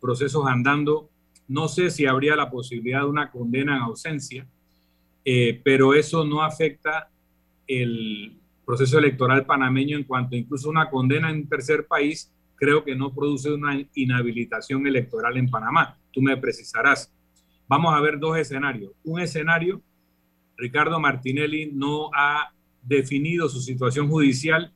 [0.00, 1.10] procesos andando,
[1.46, 4.46] no sé si habría la posibilidad de una condena en ausencia,
[5.24, 7.11] eh, pero eso no afecta
[7.80, 13.12] el, proceso electoral panameño en cuanto incluso una condena en tercer país, creo que no
[13.12, 15.98] produce una inhabilitación electoral en Panamá.
[16.12, 17.12] Tú me precisarás.
[17.66, 18.92] Vamos a ver dos escenarios.
[19.02, 19.82] Un escenario,
[20.56, 22.52] Ricardo Martinelli no ha
[22.82, 24.72] definido su situación judicial,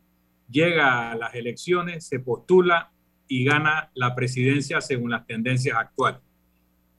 [0.50, 2.90] llega a las elecciones, se postula,
[3.28, 6.20] y gana la presidencia según las tendencias actuales.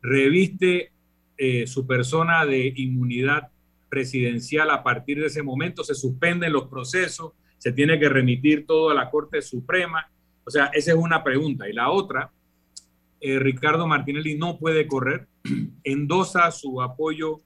[0.01, 0.91] Reviste
[1.37, 3.49] eh, su persona de inmunidad
[3.89, 8.89] presidencial a partir de ese momento, se suspenden los procesos, se tiene que remitir todo
[8.89, 10.09] a la Corte Suprema.
[10.43, 11.67] O sea, esa es una pregunta.
[11.67, 12.31] Y la otra,
[13.19, 15.27] eh, Ricardo Martinelli no puede correr,
[15.83, 17.39] endosa su apoyo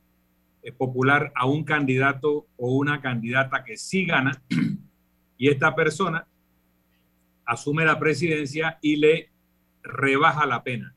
[0.63, 4.43] eh, popular a un candidato o una candidata que sí gana
[5.37, 6.27] y esta persona
[7.45, 9.31] asume la presidencia y le
[9.81, 10.93] rebaja la pena.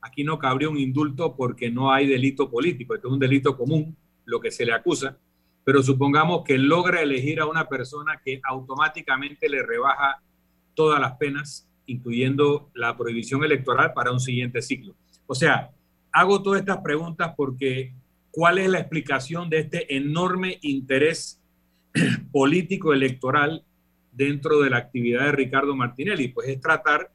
[0.00, 3.96] Aquí no cabría un indulto porque no hay delito político, esto es un delito común,
[4.28, 5.18] lo que se le acusa,
[5.64, 10.22] pero supongamos que logra elegir a una persona que automáticamente le rebaja
[10.74, 14.94] todas las penas, incluyendo la prohibición electoral para un siguiente ciclo.
[15.26, 15.70] O sea,
[16.12, 17.94] hago todas estas preguntas porque
[18.30, 21.40] ¿cuál es la explicación de este enorme interés
[22.32, 23.64] político electoral
[24.12, 26.28] dentro de la actividad de Ricardo Martinelli?
[26.28, 27.10] Pues es tratar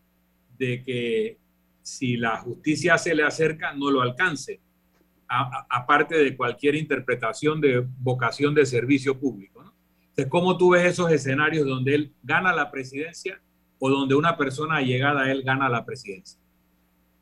[0.58, 1.38] de que
[1.82, 4.60] si la justicia se le acerca, no lo alcance,
[5.70, 9.64] aparte de cualquier interpretación de vocación de servicio público.
[9.64, 9.74] ¿no?
[10.30, 13.42] ¿cómo tú ves esos escenarios donde él gana la presidencia
[13.80, 16.40] o donde una persona llegada a él gana la presidencia?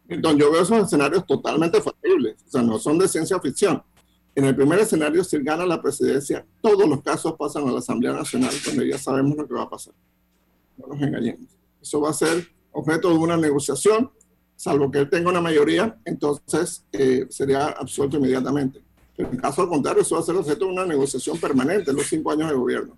[0.10, 3.82] Entonces, yo veo esos escenarios totalmente factibles, o sea, no son de ciencia ficción.
[4.36, 7.80] En el primer escenario, si él gana la presidencia, todos los casos pasan a la
[7.80, 9.94] Asamblea Nacional, donde ya sabemos lo que va a pasar.
[10.78, 11.48] No nos engañemos.
[11.82, 14.12] Eso va a ser objeto de una negociación
[14.62, 18.80] salvo que él tenga una mayoría, entonces eh, sería absuelto inmediatamente.
[19.18, 22.06] Pero en caso contrario, eso va a ser objeto de una negociación permanente en los
[22.06, 22.96] cinco años de gobierno.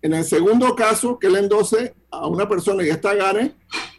[0.00, 3.54] En el segundo caso, que él endose a una persona y esta gane,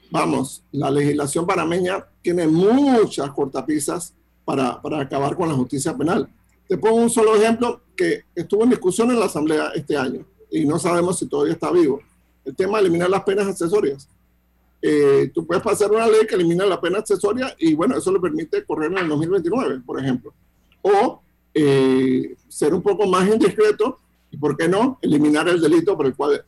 [0.10, 6.28] vamos, la legislación panameña tiene muchas cortapisas para, para acabar con la justicia penal.
[6.68, 10.66] Te pongo un solo ejemplo que estuvo en discusión en la Asamblea este año y
[10.66, 12.02] no sabemos si todavía está vivo.
[12.44, 14.10] El tema de eliminar las penas accesorias.
[14.88, 18.20] Eh, tú puedes pasar una ley que elimina la pena accesoria y bueno, eso le
[18.20, 20.32] permite correr en el 2029, por ejemplo.
[20.84, 21.24] O
[21.56, 23.98] eh, ser un poco más indiscreto
[24.30, 26.46] y, ¿por qué no?, eliminar el delito por el cual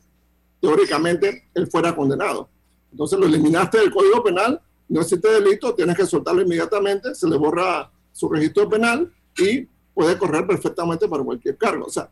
[0.60, 2.48] teóricamente él fuera condenado.
[2.92, 7.36] Entonces lo eliminaste del Código Penal, no existe delito, tienes que soltarlo inmediatamente, se le
[7.36, 11.86] borra su registro penal y puede correr perfectamente para cualquier cargo.
[11.86, 12.08] O sea,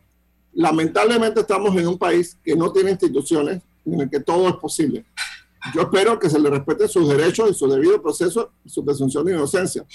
[0.51, 5.05] lamentablemente estamos en un país que no tiene instituciones en el que todo es posible.
[5.73, 9.33] Yo espero que se le respete sus derechos y su debido proceso su presunción de
[9.33, 9.85] inocencia.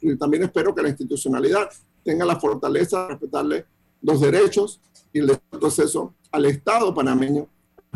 [0.00, 1.68] Y también espero que la institucionalidad
[2.04, 3.66] tenga la fortaleza de respetarle
[4.02, 4.80] los derechos
[5.12, 7.48] y el proceso al Estado panameño,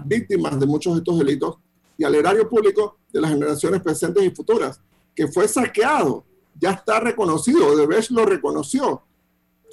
[0.04, 1.56] víctimas de muchos de estos delitos,
[1.96, 4.80] y al erario público de las generaciones presentes y futuras,
[5.14, 6.24] que fue saqueado,
[6.58, 9.02] ya está reconocido, Odebrecht lo reconoció.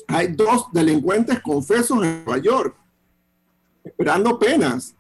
[0.08, 2.76] Hay dos delincuentes confesos en Nueva York,
[3.84, 4.94] esperando penas,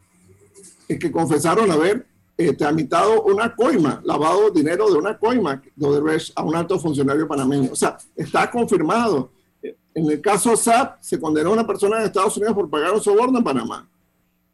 [0.87, 2.07] y que confesaron haber
[2.37, 5.61] eh, tramitado una coima, lavado dinero de una coima
[6.35, 7.71] a un alto funcionario panameño.
[7.71, 9.31] O sea, está confirmado.
[9.61, 13.01] En el caso SAP se condenó a una persona en Estados Unidos por pagar un
[13.01, 13.89] soborno en Panamá.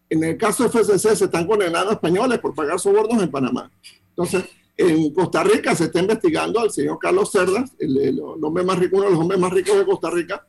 [0.09, 3.71] En el caso FCC se están condenando a españoles por pagar sobornos en Panamá.
[4.09, 4.45] Entonces,
[4.77, 9.05] en Costa Rica se está investigando al señor Carlos Cerdas, el, hombre más rico, uno
[9.05, 10.45] de los hombres más ricos de Costa Rica,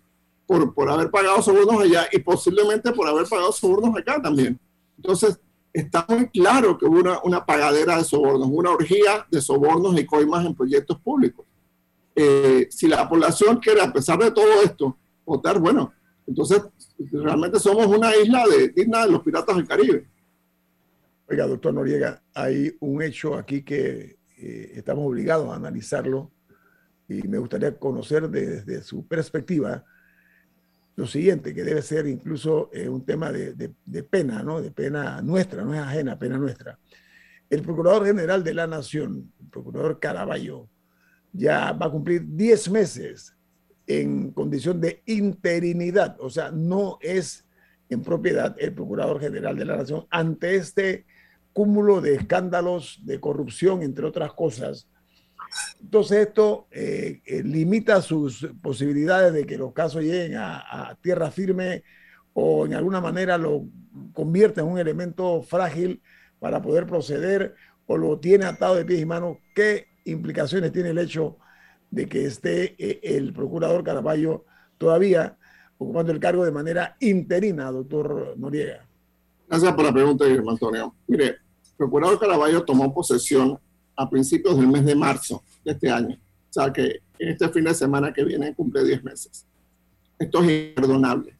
[0.46, 4.60] por, por haber pagado sobornos allá y posiblemente por haber pagado sobornos acá también.
[4.98, 5.40] Entonces,
[5.74, 10.06] está muy claro que hubo una, una pagadera de sobornos, una orgía de sobornos y
[10.06, 11.44] coimas en proyectos públicos.
[12.14, 14.96] Eh, si la población quiere, a pesar de todo esto,
[15.26, 15.92] votar, bueno,
[16.28, 16.62] entonces
[17.10, 20.08] realmente somos una isla de, digna de los piratas del Caribe.
[21.28, 26.30] Oiga, doctor Noriega, hay un hecho aquí que eh, estamos obligados a analizarlo
[27.08, 29.84] y me gustaría conocer desde su perspectiva
[30.96, 33.72] lo siguiente, que debe ser incluso eh, un tema de,
[34.08, 34.62] pena, ¿no?
[34.62, 36.78] De pena nuestra, no es ajena, pena nuestra.
[37.50, 40.68] El Procurador General de la Nación, el Procurador Caraballo,
[41.32, 43.34] ya va a cumplir 10 meses
[43.86, 47.44] en condición de interinidad, o sea, no es
[47.90, 51.06] en propiedad el Procurador General de la Nación ante este
[51.52, 54.88] cúmulo de escándalos de corrupción, entre otras cosas,
[55.80, 61.84] entonces esto eh, eh, limita sus posibilidades de que los casos lleguen a, tierra firme
[62.32, 63.66] o en alguna manera lo
[64.12, 66.02] convierte en un elemento frágil
[66.40, 67.54] para poder proceder
[67.86, 69.38] o lo tiene atado de pies y manos.
[69.54, 71.36] ¿Qué implicaciones tiene el hecho
[71.90, 74.44] de que esté eh, el procurador Caraballo
[74.78, 75.36] todavía
[75.78, 78.86] ocupando el cargo de manera interina, doctor Noriega?
[79.48, 80.94] Gracias por la pregunta, Guillermo Antonio.
[81.06, 83.60] Mire, el procurador Caraballo tomó posesión
[83.96, 86.16] a principios del mes de marzo de este año.
[86.50, 89.46] O sea que este fin de semana que viene cumple 10 meses.
[90.18, 91.36] Esto es imperdonable.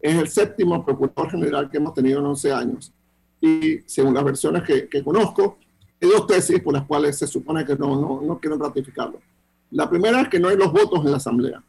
[0.00, 2.92] Es el séptimo procurador general que hemos tenido en 11 años.
[3.40, 5.58] Y según las versiones que, que conozco,
[6.00, 9.20] hay dos tesis por las cuales se supone que no, no, no quieren ratificarlo.
[9.70, 11.62] La primera es que no hay los votos en la Asamblea.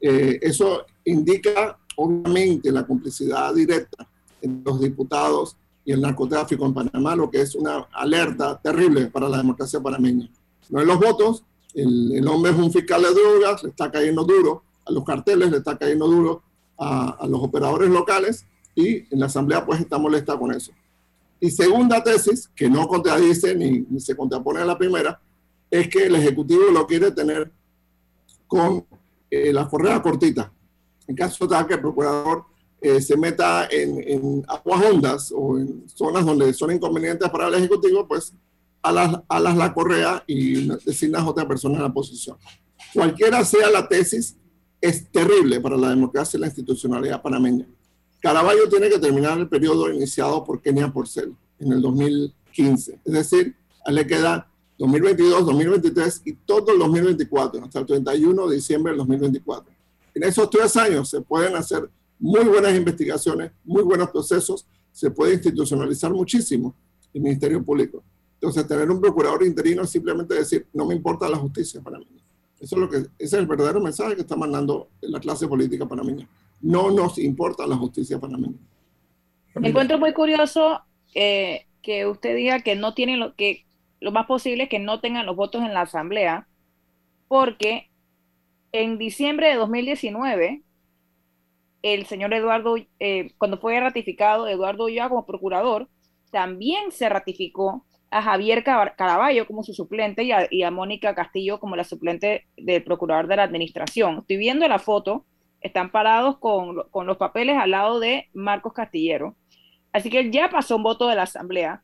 [0.00, 4.08] Eh, eso indica, obviamente, la complicidad directa
[4.40, 9.28] entre los diputados y el narcotráfico en Panamá, lo que es una alerta terrible para
[9.28, 10.28] la democracia panameña.
[10.68, 14.24] No hay los votos, el, el hombre es un fiscal de drogas, le está cayendo
[14.24, 16.42] duro a los carteles, le está cayendo duro
[16.78, 20.72] a, a los operadores locales y en la Asamblea pues está molesta con eso.
[21.40, 25.20] Y segunda tesis, que no contradice ni, ni, se contrapone a la primera,
[25.70, 27.50] es que el Ejecutivo lo quiere tener
[28.46, 28.86] con
[29.30, 30.52] eh, la correa cortita.
[31.08, 32.44] En caso tal que el procurador
[32.82, 38.08] eh, se meta en, aguas hondas o en zonas donde son inconvenientes para el Ejecutivo,
[38.08, 38.34] pues
[38.82, 42.36] alas, alas la correa y designas otra persona en la posición.
[42.92, 44.36] Cualquiera sea la tesis,
[44.80, 47.66] es terrible para la democracia y la institucionalidad panameña.
[48.20, 53.00] Caraballo tiene que terminar el periodo iniciado por Kenia Porcel en el 2015.
[53.04, 53.54] Es decir,
[53.86, 59.72] le queda 2022, 2023 y todo el 2024, hasta el 31 de diciembre del 2024.
[60.14, 61.88] En esos tres años se pueden hacer
[62.22, 66.74] muy buenas investigaciones, muy buenos procesos, se puede institucionalizar muchísimo
[67.12, 68.02] el Ministerio Público.
[68.34, 72.06] Entonces, tener un procurador interino es simplemente decir, no me importa la justicia para mí.
[72.58, 75.86] Eso es lo que, ese es el verdadero mensaje que está mandando la clase política
[75.86, 76.26] panameña
[76.62, 78.58] no nos importa la justicia panameña.
[79.56, 80.80] Encuentro muy curioso
[81.14, 83.66] eh, que usted diga que no tienen lo que
[84.00, 86.48] lo más posible es que no tengan los votos en la asamblea,
[87.28, 87.90] porque
[88.72, 90.62] en diciembre de 2019
[91.82, 95.88] el señor Eduardo, eh, cuando fue ratificado Eduardo Ulloa como procurador,
[96.30, 101.84] también se ratificó a Javier Caraballo como su suplente y a, Mónica Castillo como la
[101.84, 104.18] suplente del procurador de la administración.
[104.18, 105.24] Estoy viendo la foto
[105.60, 109.36] están parados con, con, los papeles al lado de Marcos Castillero.
[109.92, 111.82] Así que ya pasó un voto de la Asamblea.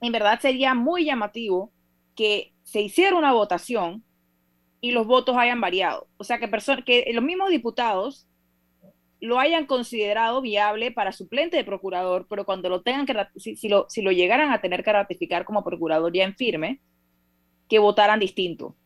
[0.00, 1.72] En verdad sería muy llamativo
[2.14, 4.02] que se hiciera una votación
[4.80, 6.08] y los votos hayan variado.
[6.16, 6.50] O sea, que,
[6.84, 8.26] que los mismos diputados
[9.26, 13.68] lo hayan considerado viable para suplente de procurador, pero cuando lo tengan que, si, si,
[13.68, 16.80] lo, si lo llegaran a tener que ratificar como procurador ya en firme,
[17.68, 18.76] que votaran distinto.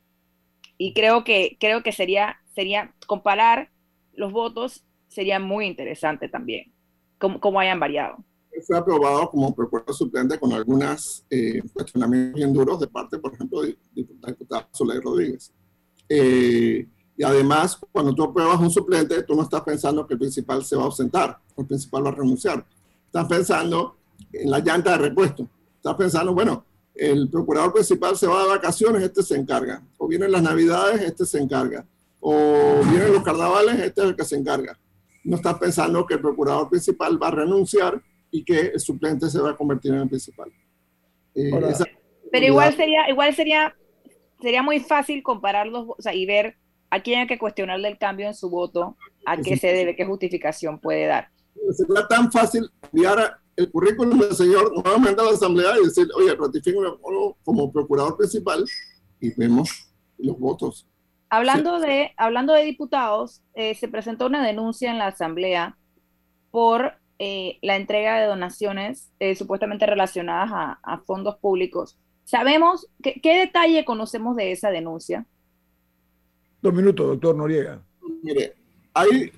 [0.79, 3.71] Y creo que, creo que sería, sería comparar
[4.15, 6.73] los votos, sería muy interesante también,
[7.19, 8.25] cómo, hayan variado.
[8.67, 13.61] Fue aprobado como propuesta suplente con algunos eh, cuestionamientos bien duros de parte, por ejemplo,
[13.61, 13.77] de
[14.23, 15.53] la diputada Soledad Rodríguez.
[16.09, 16.87] Eh,
[17.21, 20.75] y además, cuando tú apruebas un suplente, tú no estás pensando que el principal se
[20.75, 22.65] va a ausentar o el principal va a renunciar.
[23.05, 23.99] Estás pensando
[24.33, 25.47] en la llanta de repuesto.
[25.77, 26.65] Estás pensando, bueno,
[26.95, 29.83] el procurador principal se va de vacaciones, este se encarga.
[29.99, 31.85] O vienen las navidades, este se encarga
[32.21, 34.79] o vienen los carnavales, este es el que se encarga.
[35.23, 38.01] No estás pensando que el procurador principal va a renunciar
[38.31, 40.51] y que el suplente se va a convertir en el principal.
[41.35, 41.51] Eh,
[42.33, 43.77] Pero igual sería, igual sería,
[44.41, 46.57] sería muy fácil compararlos o sea, y ver
[46.91, 50.05] a quién hay que cuestionarle el cambio en su voto, a qué se debe, qué
[50.05, 51.29] justificación puede dar.
[51.73, 56.35] Sería tan fácil enviar el currículum del señor nuevamente a la asamblea y decir, oye,
[56.35, 57.01] ratifíquenlo
[57.45, 58.65] como procurador principal
[59.21, 60.87] y vemos los votos.
[61.29, 65.79] Hablando, de, hablando de diputados, eh, se presentó una denuncia en la Asamblea
[66.51, 70.51] por eh, la entrega de donaciones eh, supuestamente relacionadas
[70.83, 71.99] a, fondos públicos.
[72.25, 75.27] ¿Sabemos qué, detalle conocemos de esa denuncia?
[76.63, 77.83] Dos minutos, doctor Noriega.
[78.23, 78.55] Mire,
[78.95, 79.33] hay,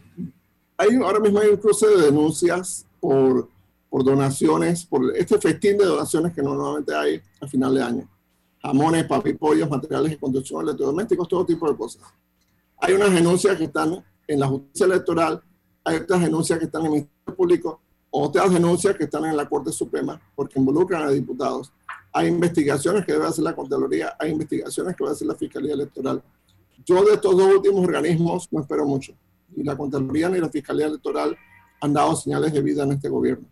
[0.77, 3.49] hay ahora mismo hay un cruce de denuncias por,
[3.89, 8.09] por donaciones, por este festín de donaciones que normalmente hay a final de año
[8.63, 12.03] jamones, papipollos, materiales de construcción, electrodomésticos, todo tipo de cosas.
[12.79, 15.43] Hay unas denuncias que están en la justicia electoral,
[15.85, 19.49] hay otras denuncias que están en el Ministerio Público, otras denuncias que están en la
[19.49, 21.73] Corte Suprema porque involucran a diputados.
[22.13, 26.23] Hay investigaciones que debe hacer la Contraloría, hay investigaciones que a hacer la Fiscalía Electoral.
[26.85, 29.15] Yo de estos dos últimos organismos no espero mucho.
[29.55, 31.37] Ni la Contraloría ni la Fiscalía Electoral
[31.81, 33.47] han dado señales de vida en este gobierno.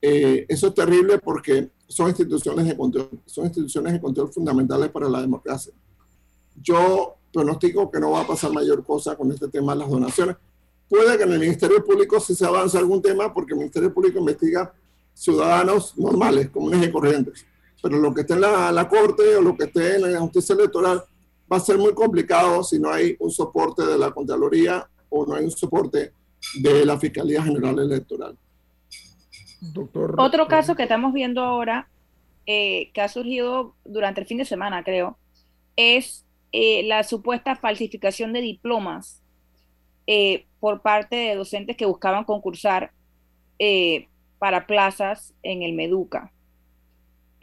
[0.00, 5.08] Eh, eso es terrible porque son instituciones de control, son instituciones de control fundamentales para
[5.08, 5.72] la democracia.
[6.60, 10.36] Yo pronostico que no va a pasar mayor cosa con este tema de las donaciones.
[10.88, 14.18] Puede que en el Ministerio Público sí se avance algún tema porque el Ministerio Público
[14.18, 14.72] investiga
[15.14, 17.46] ciudadanos normales, comunes y corrientes.
[17.82, 20.54] Pero lo que esté en la, la Corte o lo que esté en la justicia
[20.54, 21.02] electoral
[21.50, 25.34] va a ser muy complicado si no hay un soporte de la Contraloría o no
[25.34, 26.12] hay un soporte
[26.60, 28.36] de la Fiscalía General Electoral.
[30.18, 31.88] Otro caso que estamos viendo ahora,
[32.46, 35.16] eh, que ha surgido durante el fin de semana, creo,
[35.76, 39.22] es eh, la supuesta falsificación de diplomas
[40.06, 42.92] eh, por parte de docentes que buscaban concursar
[44.38, 46.30] para plazas en el Meduca.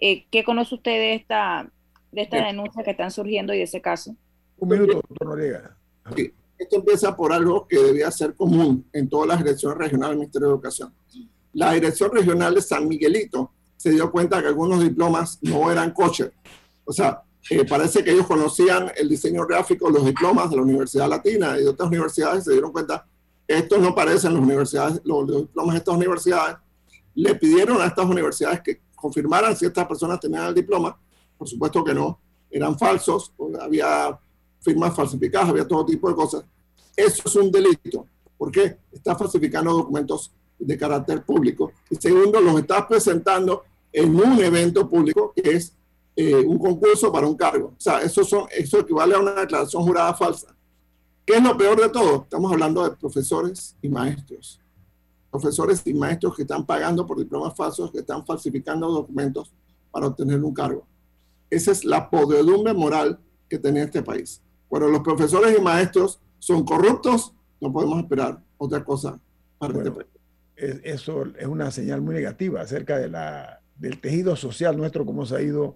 [0.02, 1.70] Eh, ¿Qué conoce usted de esta,
[2.12, 4.16] de esta denuncia que están surgiendo y de ese caso?
[4.57, 5.78] Un minuto, doctor Noriega.
[6.16, 6.34] Sí.
[6.57, 10.47] Esto empieza por algo que debía ser común en todas las direcciones regionales del Ministerio
[10.49, 10.93] de Educación.
[11.53, 16.32] La Dirección Regional de San Miguelito se dio cuenta que algunos diplomas no eran kosher.
[16.86, 21.09] O sea, eh, parece que ellos conocían el diseño gráfico, los diplomas de la Universidad
[21.09, 23.05] Latina y de otras universidades, se dieron cuenta
[23.47, 26.57] estos no parecen los, universidades, los, diplomas de estas universidades.
[27.16, 30.97] Le pidieron a estas universidades que confirmaran si estas personas tenían el diploma.
[31.42, 32.20] Por supuesto que no,
[32.52, 34.16] eran falsos, había
[34.60, 36.46] firmas falsificadas, había todo tipo de cosas.
[36.96, 38.06] Eso es un delito.
[38.38, 38.78] ¿Por qué?
[38.92, 41.72] Está falsificando documentos de carácter público.
[41.89, 45.74] Y segundo, los estás presentando en un evento público que es
[46.16, 47.74] eh, un concurso para un cargo.
[47.76, 50.56] O sea, eso, son, eso equivale a una declaración jurada falsa.
[51.26, 52.22] ¿Qué es lo peor de todo?
[52.22, 54.60] Estamos hablando de profesores y maestros.
[55.32, 59.52] Profesores y maestros que están pagando por diplomas falsos, que están falsificando documentos
[59.89, 60.86] para obtener un cargo.
[61.52, 64.41] Esa es la podredumbre moral que tenía este país.
[64.70, 69.20] Cuando los profesores y maestros son corruptos, no podemos esperar otra cosa
[69.60, 70.08] para este país.
[70.56, 75.36] Eso es una señal muy negativa acerca de la, del tejido social nuestro, cómo se
[75.36, 75.76] ha ido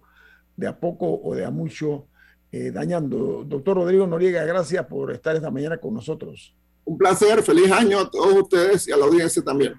[0.56, 2.08] de a poco o de a mucho
[2.52, 3.44] eh, dañando.
[3.46, 6.56] Doctor Rodrigo Noriega, gracias por estar esta mañana con nosotros.
[6.86, 9.74] Un placer, feliz año a todos ustedes y a la audiencia también.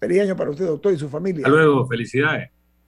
[0.00, 1.46] Feliz año para usted, doctor, y su familia.
[1.46, 2.50] Hasta luego, felicidades.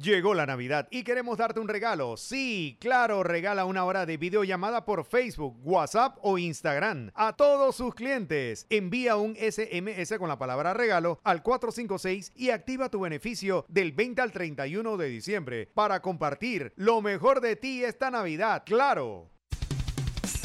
[0.00, 2.18] Llegó la Navidad y queremos darte un regalo.
[2.18, 7.94] Sí, claro, regala una hora de videollamada por Facebook, WhatsApp o Instagram a todos sus
[7.94, 8.66] clientes.
[8.68, 14.20] Envía un SMS con la palabra regalo al 456 y activa tu beneficio del 20
[14.20, 18.64] al 31 de diciembre para compartir lo mejor de ti esta Navidad.
[18.66, 19.30] Claro.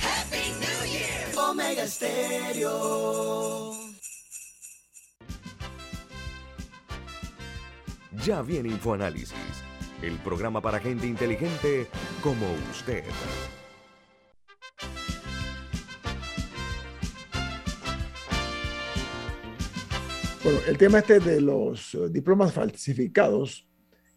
[0.01, 1.27] Happy New Year.
[1.35, 3.90] Omega Stereo.
[8.25, 9.33] Ya viene InfoAnálisis,
[10.03, 11.87] el programa para gente inteligente
[12.21, 13.03] como usted.
[20.43, 23.67] Bueno, el tema este de los eh, diplomas falsificados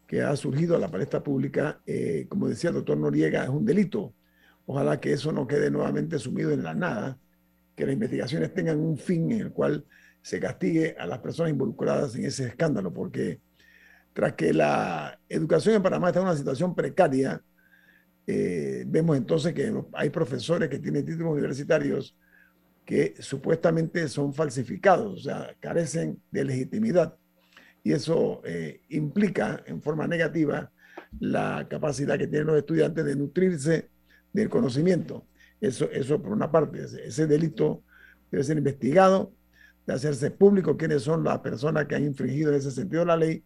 [0.06, 3.64] que ha surgido a la palestra pública, eh, como decía el doctor Noriega, es un
[3.64, 4.12] delito.
[4.66, 7.18] Ojalá que eso no quede nuevamente sumido en la nada,
[7.74, 9.86] que las investigaciones tengan un fin en el cual
[10.20, 13.40] se castigue a las personas involucradas en ese escándalo, porque
[14.14, 17.42] tras que la educación en Panamá está en una situación precaria,
[18.26, 22.16] eh, vemos entonces que hay profesores que tienen títulos universitarios
[22.86, 27.16] que supuestamente son falsificados, o sea, carecen de legitimidad.
[27.82, 30.70] Y eso eh, implica en forma negativa
[31.18, 33.90] la capacidad que tienen los estudiantes de nutrirse
[34.32, 35.26] del conocimiento.
[35.60, 37.82] Eso, eso por una parte, ese delito
[38.30, 39.32] debe ser investigado,
[39.86, 43.44] de hacerse público quiénes son las personas que han infringido en ese sentido la ley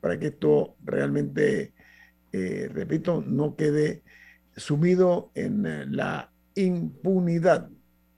[0.00, 1.72] para que esto realmente,
[2.32, 4.02] eh, repito, no quede
[4.56, 7.68] sumido en eh, la impunidad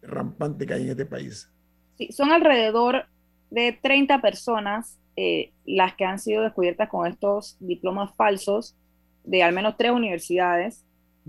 [0.03, 1.51] rampante que hay en este país.
[1.97, 3.07] Sí, son alrededor
[3.51, 8.76] de 30 personas eh, las que han sido descubiertas con estos diplomas falsos
[9.24, 10.85] de al menos tres universidades,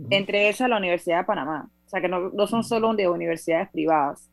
[0.10, 1.70] entre esas la Universidad de Panamá.
[1.86, 4.30] O sea que no, no son solo de universidades privadas.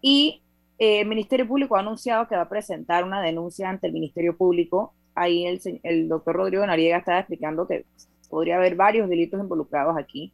[0.00, 0.42] Y
[0.78, 4.36] Eh, el Ministerio Público ha anunciado que va a presentar una denuncia ante el Ministerio
[4.36, 4.94] Público.
[5.16, 5.46] Ahí
[5.82, 7.84] el, doctor Rodrigo Nariega estaba explicando que
[8.28, 10.32] podría haber varios delitos involucrados aquí.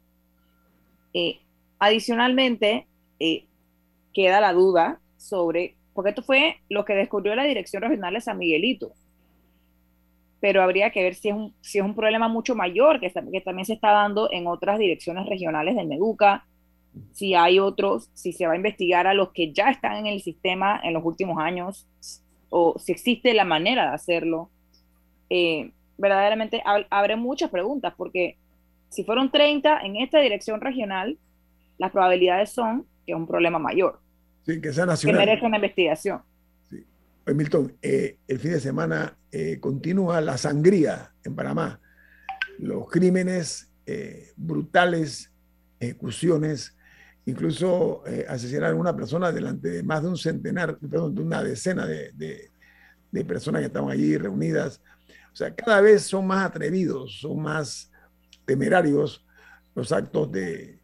[1.13, 1.39] Eh,
[1.79, 2.87] adicionalmente,
[3.19, 3.45] eh,
[4.13, 8.37] queda la duda sobre, porque esto fue lo que descubrió la Dirección Regional de San
[8.37, 8.93] Miguelito,
[10.39, 13.41] pero habría que ver si es un, si es un problema mucho mayor que, que
[13.41, 16.45] también se está dando en otras direcciones regionales del Meduca,
[17.11, 20.21] si hay otros, si se va a investigar a los que ya están en el
[20.21, 21.87] sistema en los últimos años,
[22.49, 24.51] o si existe la manera de hacerlo.
[25.35, 28.37] Eh, verdaderamente abre muchas preguntas, porque
[28.89, 31.17] si fueron 30 en esta dirección regional,
[31.77, 33.99] las probabilidades son que es un problema mayor.
[34.45, 35.21] Sí, que sea nacional.
[35.21, 36.21] Que merezca una investigación.
[36.69, 36.85] Sí.
[37.33, 41.79] Milton, eh, el fin de semana eh, continúa la sangría en Panamá.
[42.59, 43.71] Los crímenes
[44.37, 45.31] brutales,
[45.79, 46.77] ejecuciones,
[47.25, 51.43] incluso eh, asesinaron a una persona delante de más de un centenar, perdón, de una
[51.43, 52.11] decena de,
[53.11, 54.81] de, personas que estaban allí reunidas.
[55.33, 57.91] O sea, cada vez son más atrevidos, son más
[58.45, 59.25] temerarios
[59.75, 60.79] los actos de,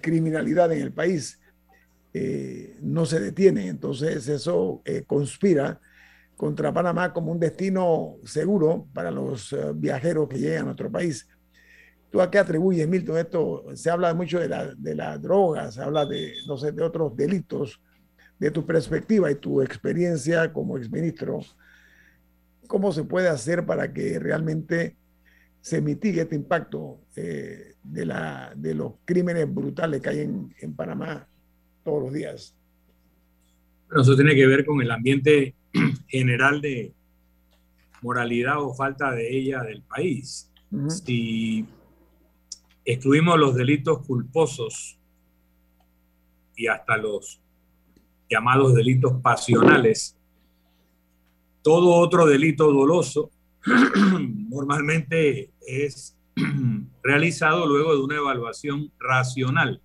[0.00, 1.40] criminalidad en el país.
[2.12, 5.80] Eh, no se detienen, entonces eso eh, conspira
[6.36, 11.26] contra Panamá como un destino seguro para los viajeros que llegan a nuestro país.
[12.12, 13.64] ¿Tú a qué atribuyes, Milton, esto?
[13.74, 17.80] Se habla mucho de la, de droga, se habla de, no sé, de otros delitos.
[18.38, 21.40] De tu perspectiva y tu experiencia como exministro,
[22.72, 24.96] ¿cómo se puede hacer para que realmente
[25.60, 30.74] se mitigue este impacto eh, de, la, de los crímenes brutales que hay en, en
[30.74, 31.28] Panamá
[31.84, 32.56] todos los días?
[33.88, 35.54] Bueno, eso tiene que ver con el ambiente
[36.08, 36.94] general de
[38.00, 40.50] moralidad o falta de ella del país.
[40.88, 41.66] Si
[42.86, 44.98] excluimos los delitos culposos
[46.56, 47.38] y hasta los
[48.30, 50.16] llamados delitos pasionales,
[51.62, 53.30] todo otro delito doloso
[54.50, 56.16] normalmente es
[57.02, 59.80] realizado luego de una evaluación racional.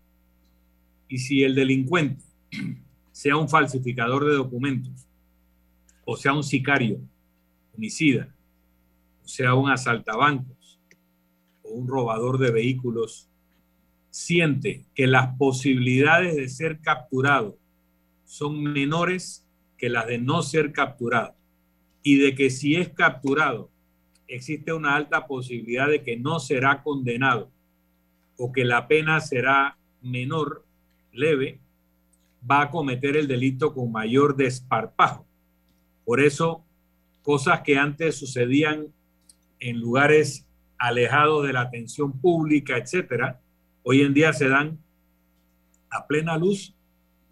[1.08, 2.24] Y si el delincuente
[3.12, 5.08] sea un falsificador de documentos,
[6.06, 7.00] o sea un sicario,
[7.76, 8.34] homicida,
[9.24, 10.56] o sea un asaltabanco,
[11.64, 13.30] un robador de vehículos
[14.10, 17.58] siente que las posibilidades de ser capturado
[18.26, 19.46] son menores
[19.78, 21.36] que las de no ser capturado
[22.08, 23.70] y de que si es capturado
[24.30, 27.52] existe una alta posibilidad de que no será condenado
[28.38, 30.64] o que la pena será menor,
[31.12, 31.60] leve,
[32.50, 35.26] va a cometer el delito con mayor desparpajo.
[36.06, 36.64] Por eso,
[37.24, 38.88] cosas que antes sucedían
[39.60, 40.48] en lugares
[40.78, 43.42] alejados de la atención pública, etcétera,
[43.84, 44.80] hoy en día se dan
[45.90, 46.74] a plena luz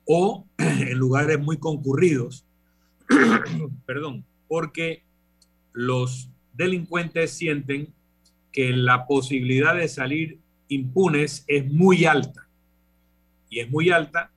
[0.03, 2.45] o en lugares muy concurridos,
[3.85, 5.03] perdón, porque
[5.73, 7.93] los delincuentes sienten
[8.51, 10.39] que la posibilidad de salir
[10.69, 12.47] impunes es muy alta.
[13.49, 14.31] Y es muy alta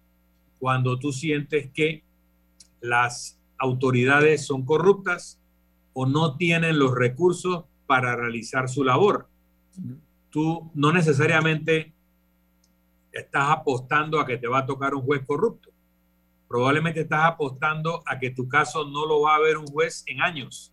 [0.59, 2.03] cuando tú sientes que
[2.81, 5.41] las autoridades son corruptas
[5.93, 9.29] o no tienen los recursos para realizar su labor.
[10.31, 11.93] Tú no necesariamente
[13.13, 15.71] estás apostando a que te va a tocar un juez corrupto.
[16.49, 20.23] Probablemente estás apostando a que tu caso no lo va a ver un juez en
[20.23, 20.73] años,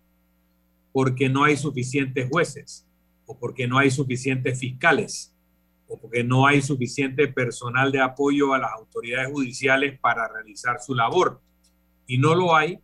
[0.93, 2.87] porque no hay suficientes jueces,
[3.25, 5.35] o porque no hay suficientes fiscales,
[5.87, 10.95] o porque no hay suficiente personal de apoyo a las autoridades judiciales para realizar su
[10.95, 11.41] labor.
[12.07, 12.79] Y no lo hay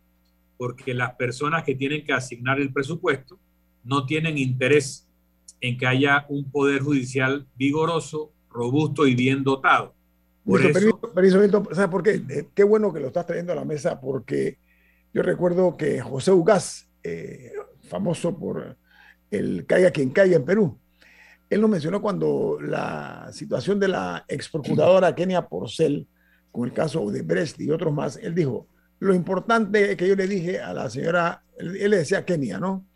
[0.58, 3.38] porque las personas que tienen que asignar el presupuesto
[3.84, 5.08] no tienen interés
[5.60, 9.94] en que haya un poder judicial vigoroso, robusto y bien dotado.
[10.44, 10.60] Por
[11.24, 11.38] eso,
[11.72, 12.22] ¿sabes por qué?
[12.28, 14.58] Eh, qué bueno que lo estás trayendo a la mesa, porque
[15.14, 17.52] yo recuerdo que José Ugaz, eh,
[17.88, 18.76] famoso por
[19.30, 20.78] el caiga quien caiga en Perú,
[21.48, 26.08] él nos mencionó cuando la situación de la ex procuradora Kenia Porcel,
[26.50, 28.66] con el caso de Brest y otros más, él dijo,
[29.00, 32.86] lo importante que yo le dije a la señora, él le decía Kenia, ¿no?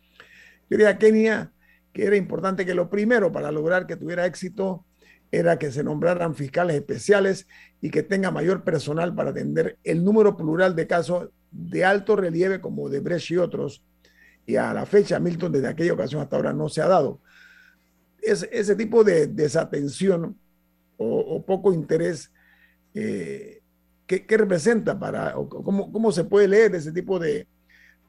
[0.69, 1.51] Yo diría a Kenia
[1.93, 4.86] que era importante que lo primero para lograr que tuviera éxito
[5.31, 7.47] era que se nombraran fiscales especiales
[7.81, 12.61] y que tenga mayor personal para atender el número plural de casos de alto relieve
[12.61, 13.83] como de Brecht y otros.
[14.45, 17.19] Y a la fecha, Milton, desde aquella ocasión hasta ahora no se ha dado.
[18.21, 20.37] Es, ese tipo de desatención
[20.97, 22.31] o, poco interés,
[22.93, 23.61] eh,
[24.07, 27.47] ¿qué, representa para, cómo, cómo, se puede leer ese tipo de,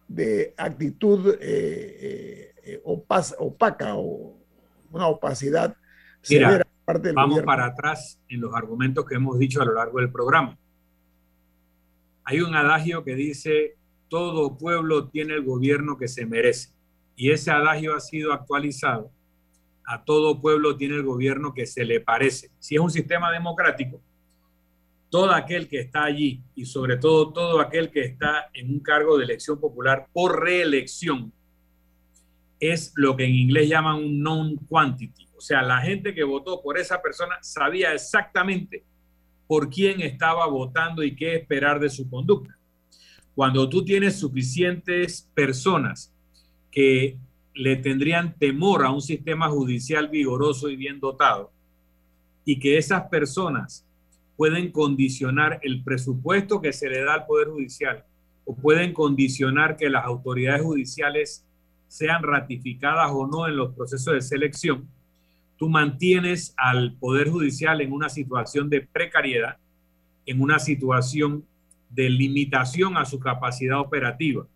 [0.07, 4.39] de actitud eh, eh, eh opaca o
[4.91, 5.77] una opacidad
[6.29, 10.11] Mira, parte vamos para atrás en los argumentos que hemos dicho a lo largo del
[10.11, 10.57] programa.
[12.25, 13.77] Hay un adagio que dice,
[14.09, 16.71] todo pueblo tiene el gobierno que se merece.
[17.15, 19.11] Y ese adagio ha sido actualizado.
[19.85, 22.51] A todo pueblo tiene el gobierno que se le parece.
[22.59, 24.01] Si es un sistema democrático,
[25.11, 29.19] todo aquel que está allí y sobre todo todo aquel que está en un cargo
[29.19, 31.33] de elección popular por reelección
[32.61, 35.28] es lo que en inglés llaman un non quantity.
[35.39, 38.83] O sea, la gente que votó por esa persona sabía exactamente
[39.47, 42.59] por quién estaba votando y qué esperar de su conducta.
[43.37, 46.13] Cuando tú tienes suficientes personas
[46.73, 47.17] que
[47.55, 51.53] le tendrían temor a un sistema judicial vigoroso y bien dotado,
[52.45, 53.87] y que esas personas
[54.37, 58.05] pueden condicionar el presupuesto que se le da al Poder Judicial
[58.45, 61.45] o pueden condicionar que las autoridades judiciales
[61.87, 64.89] sean ratificadas o no en los procesos de selección,
[65.59, 69.59] tú mantienes al Poder Judicial en una situación de precariedad,
[70.25, 71.45] en una situación
[71.91, 74.47] de limitación a su capacidad operativa.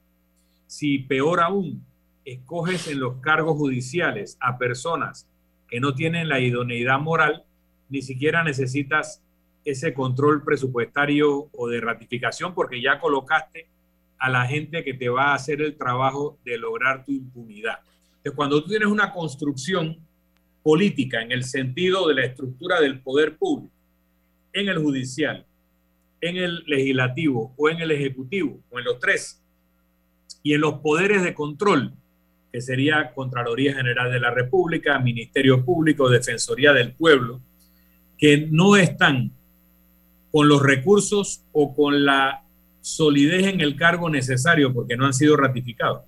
[0.66, 1.84] Si peor aún,
[2.24, 5.26] escoges en los cargos judiciales a personas
[5.68, 7.44] que no tienen la idoneidad moral,
[7.88, 9.20] ni siquiera necesitas
[9.64, 13.66] ese control presupuestario o de ratificación porque ya colocaste
[14.18, 17.80] a la gente que te va a hacer el trabajo de lograr tu impunidad.
[18.18, 19.98] Entonces, cuando tú tienes una construcción
[20.62, 23.72] política en el sentido de la estructura del poder público,
[24.52, 25.46] en el judicial,
[26.20, 29.42] en el legislativo o en el ejecutivo, o en los tres,
[30.42, 31.92] y en los poderes de control,
[32.52, 37.40] que sería Contraloría General de la República, Ministerio Público, Defensoría del Pueblo,
[38.18, 39.32] que no están
[40.30, 42.44] con los recursos o con la
[42.80, 46.02] solidez en el cargo necesario porque no han sido ratificados,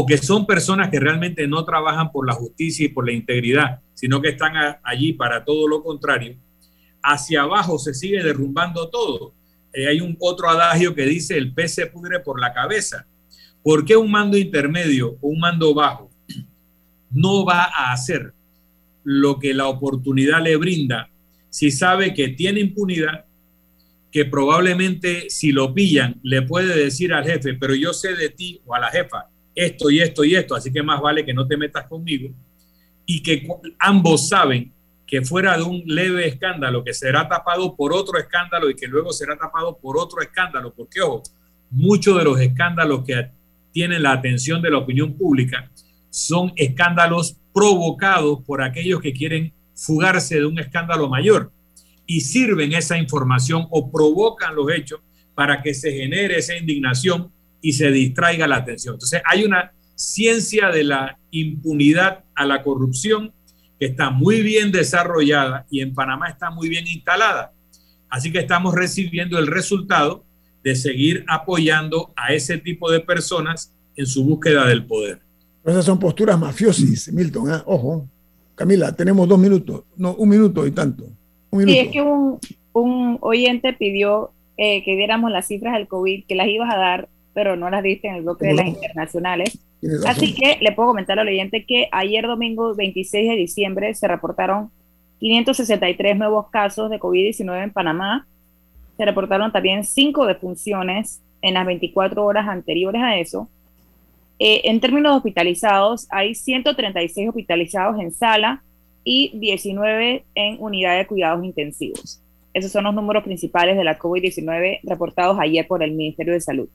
[0.00, 3.80] o que son personas que realmente no trabajan por la justicia y por la integridad,
[3.94, 4.52] sino que están
[4.84, 6.36] allí para todo lo contrario,
[7.02, 9.34] hacia abajo se sigue derrumbando todo.
[9.72, 13.08] Eh, hay un otro adagio que dice el pez se pudre por la cabeza.
[13.60, 16.08] ¿Por qué un mando intermedio o un mando bajo
[17.10, 18.32] no va a hacer
[19.02, 21.10] lo que la oportunidad le brinda
[21.50, 23.24] si sabe que tiene impunidad
[24.12, 28.60] que probablemente si lo pillan le puede decir al jefe, pero yo sé de ti
[28.64, 29.28] o a la jefa
[29.58, 32.30] esto y esto y esto, así que más vale que no te metas conmigo,
[33.04, 33.46] y que
[33.78, 34.72] ambos saben
[35.06, 39.12] que fuera de un leve escándalo que será tapado por otro escándalo y que luego
[39.12, 41.22] será tapado por otro escándalo, porque ojo,
[41.70, 43.30] muchos de los escándalos que
[43.72, 45.70] tienen la atención de la opinión pública
[46.10, 51.50] son escándalos provocados por aquellos que quieren fugarse de un escándalo mayor
[52.06, 55.00] y sirven esa información o provocan los hechos
[55.34, 58.94] para que se genere esa indignación y se distraiga la atención.
[58.94, 63.32] Entonces hay una ciencia de la impunidad a la corrupción
[63.78, 67.52] que está muy bien desarrollada y en Panamá está muy bien instalada.
[68.08, 70.24] Así que estamos recibiendo el resultado
[70.64, 75.20] de seguir apoyando a ese tipo de personas en su búsqueda del poder.
[75.64, 77.52] Esas son posturas mafiosis, Milton.
[77.52, 77.62] ¿eh?
[77.66, 78.08] Ojo.
[78.58, 81.04] Camila, tenemos dos minutos, no, un minuto y tanto.
[81.52, 82.40] Sí, es que un,
[82.72, 87.08] un oyente pidió eh, que diéramos las cifras del COVID, que las ibas a dar,
[87.34, 89.58] pero no las diste en el bloque de las internacionales.
[90.06, 94.70] Así que le puedo comentar al oyente que ayer domingo 26 de diciembre se reportaron
[95.20, 98.26] 563 nuevos casos de COVID-19 en Panamá.
[98.96, 103.48] Se reportaron también cinco defunciones en las 24 horas anteriores a eso.
[104.40, 108.62] Eh, en términos hospitalizados, hay 136 hospitalizados en sala,
[109.10, 112.20] y 19 en unidad de cuidados intensivos.
[112.52, 116.68] Esos son los números principales de la COVID-19 reportados ayer por el Ministerio de Salud.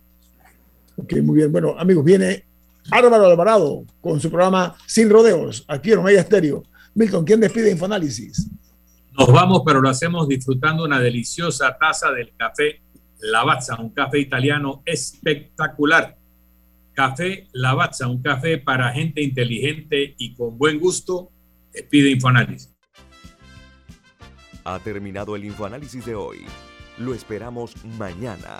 [0.98, 1.52] Ok, muy bien.
[1.52, 2.46] Bueno, amigos, viene
[2.91, 6.64] Álvaro Alvarado con su programa Sin Rodeos, aquí en Omega Estéreo.
[6.94, 8.50] Milton, ¿quién despide Infoanálisis?
[9.18, 12.82] Nos vamos, pero lo hacemos disfrutando una deliciosa taza del café
[13.20, 16.18] Lavazza, un café italiano espectacular.
[16.94, 21.30] Café Lavazza, un café para gente inteligente y con buen gusto
[21.89, 22.76] pide Infoanálisis.
[24.66, 26.39] Ha terminado el Infoanálisis de hoy.
[26.98, 28.60] Lo esperamos mañana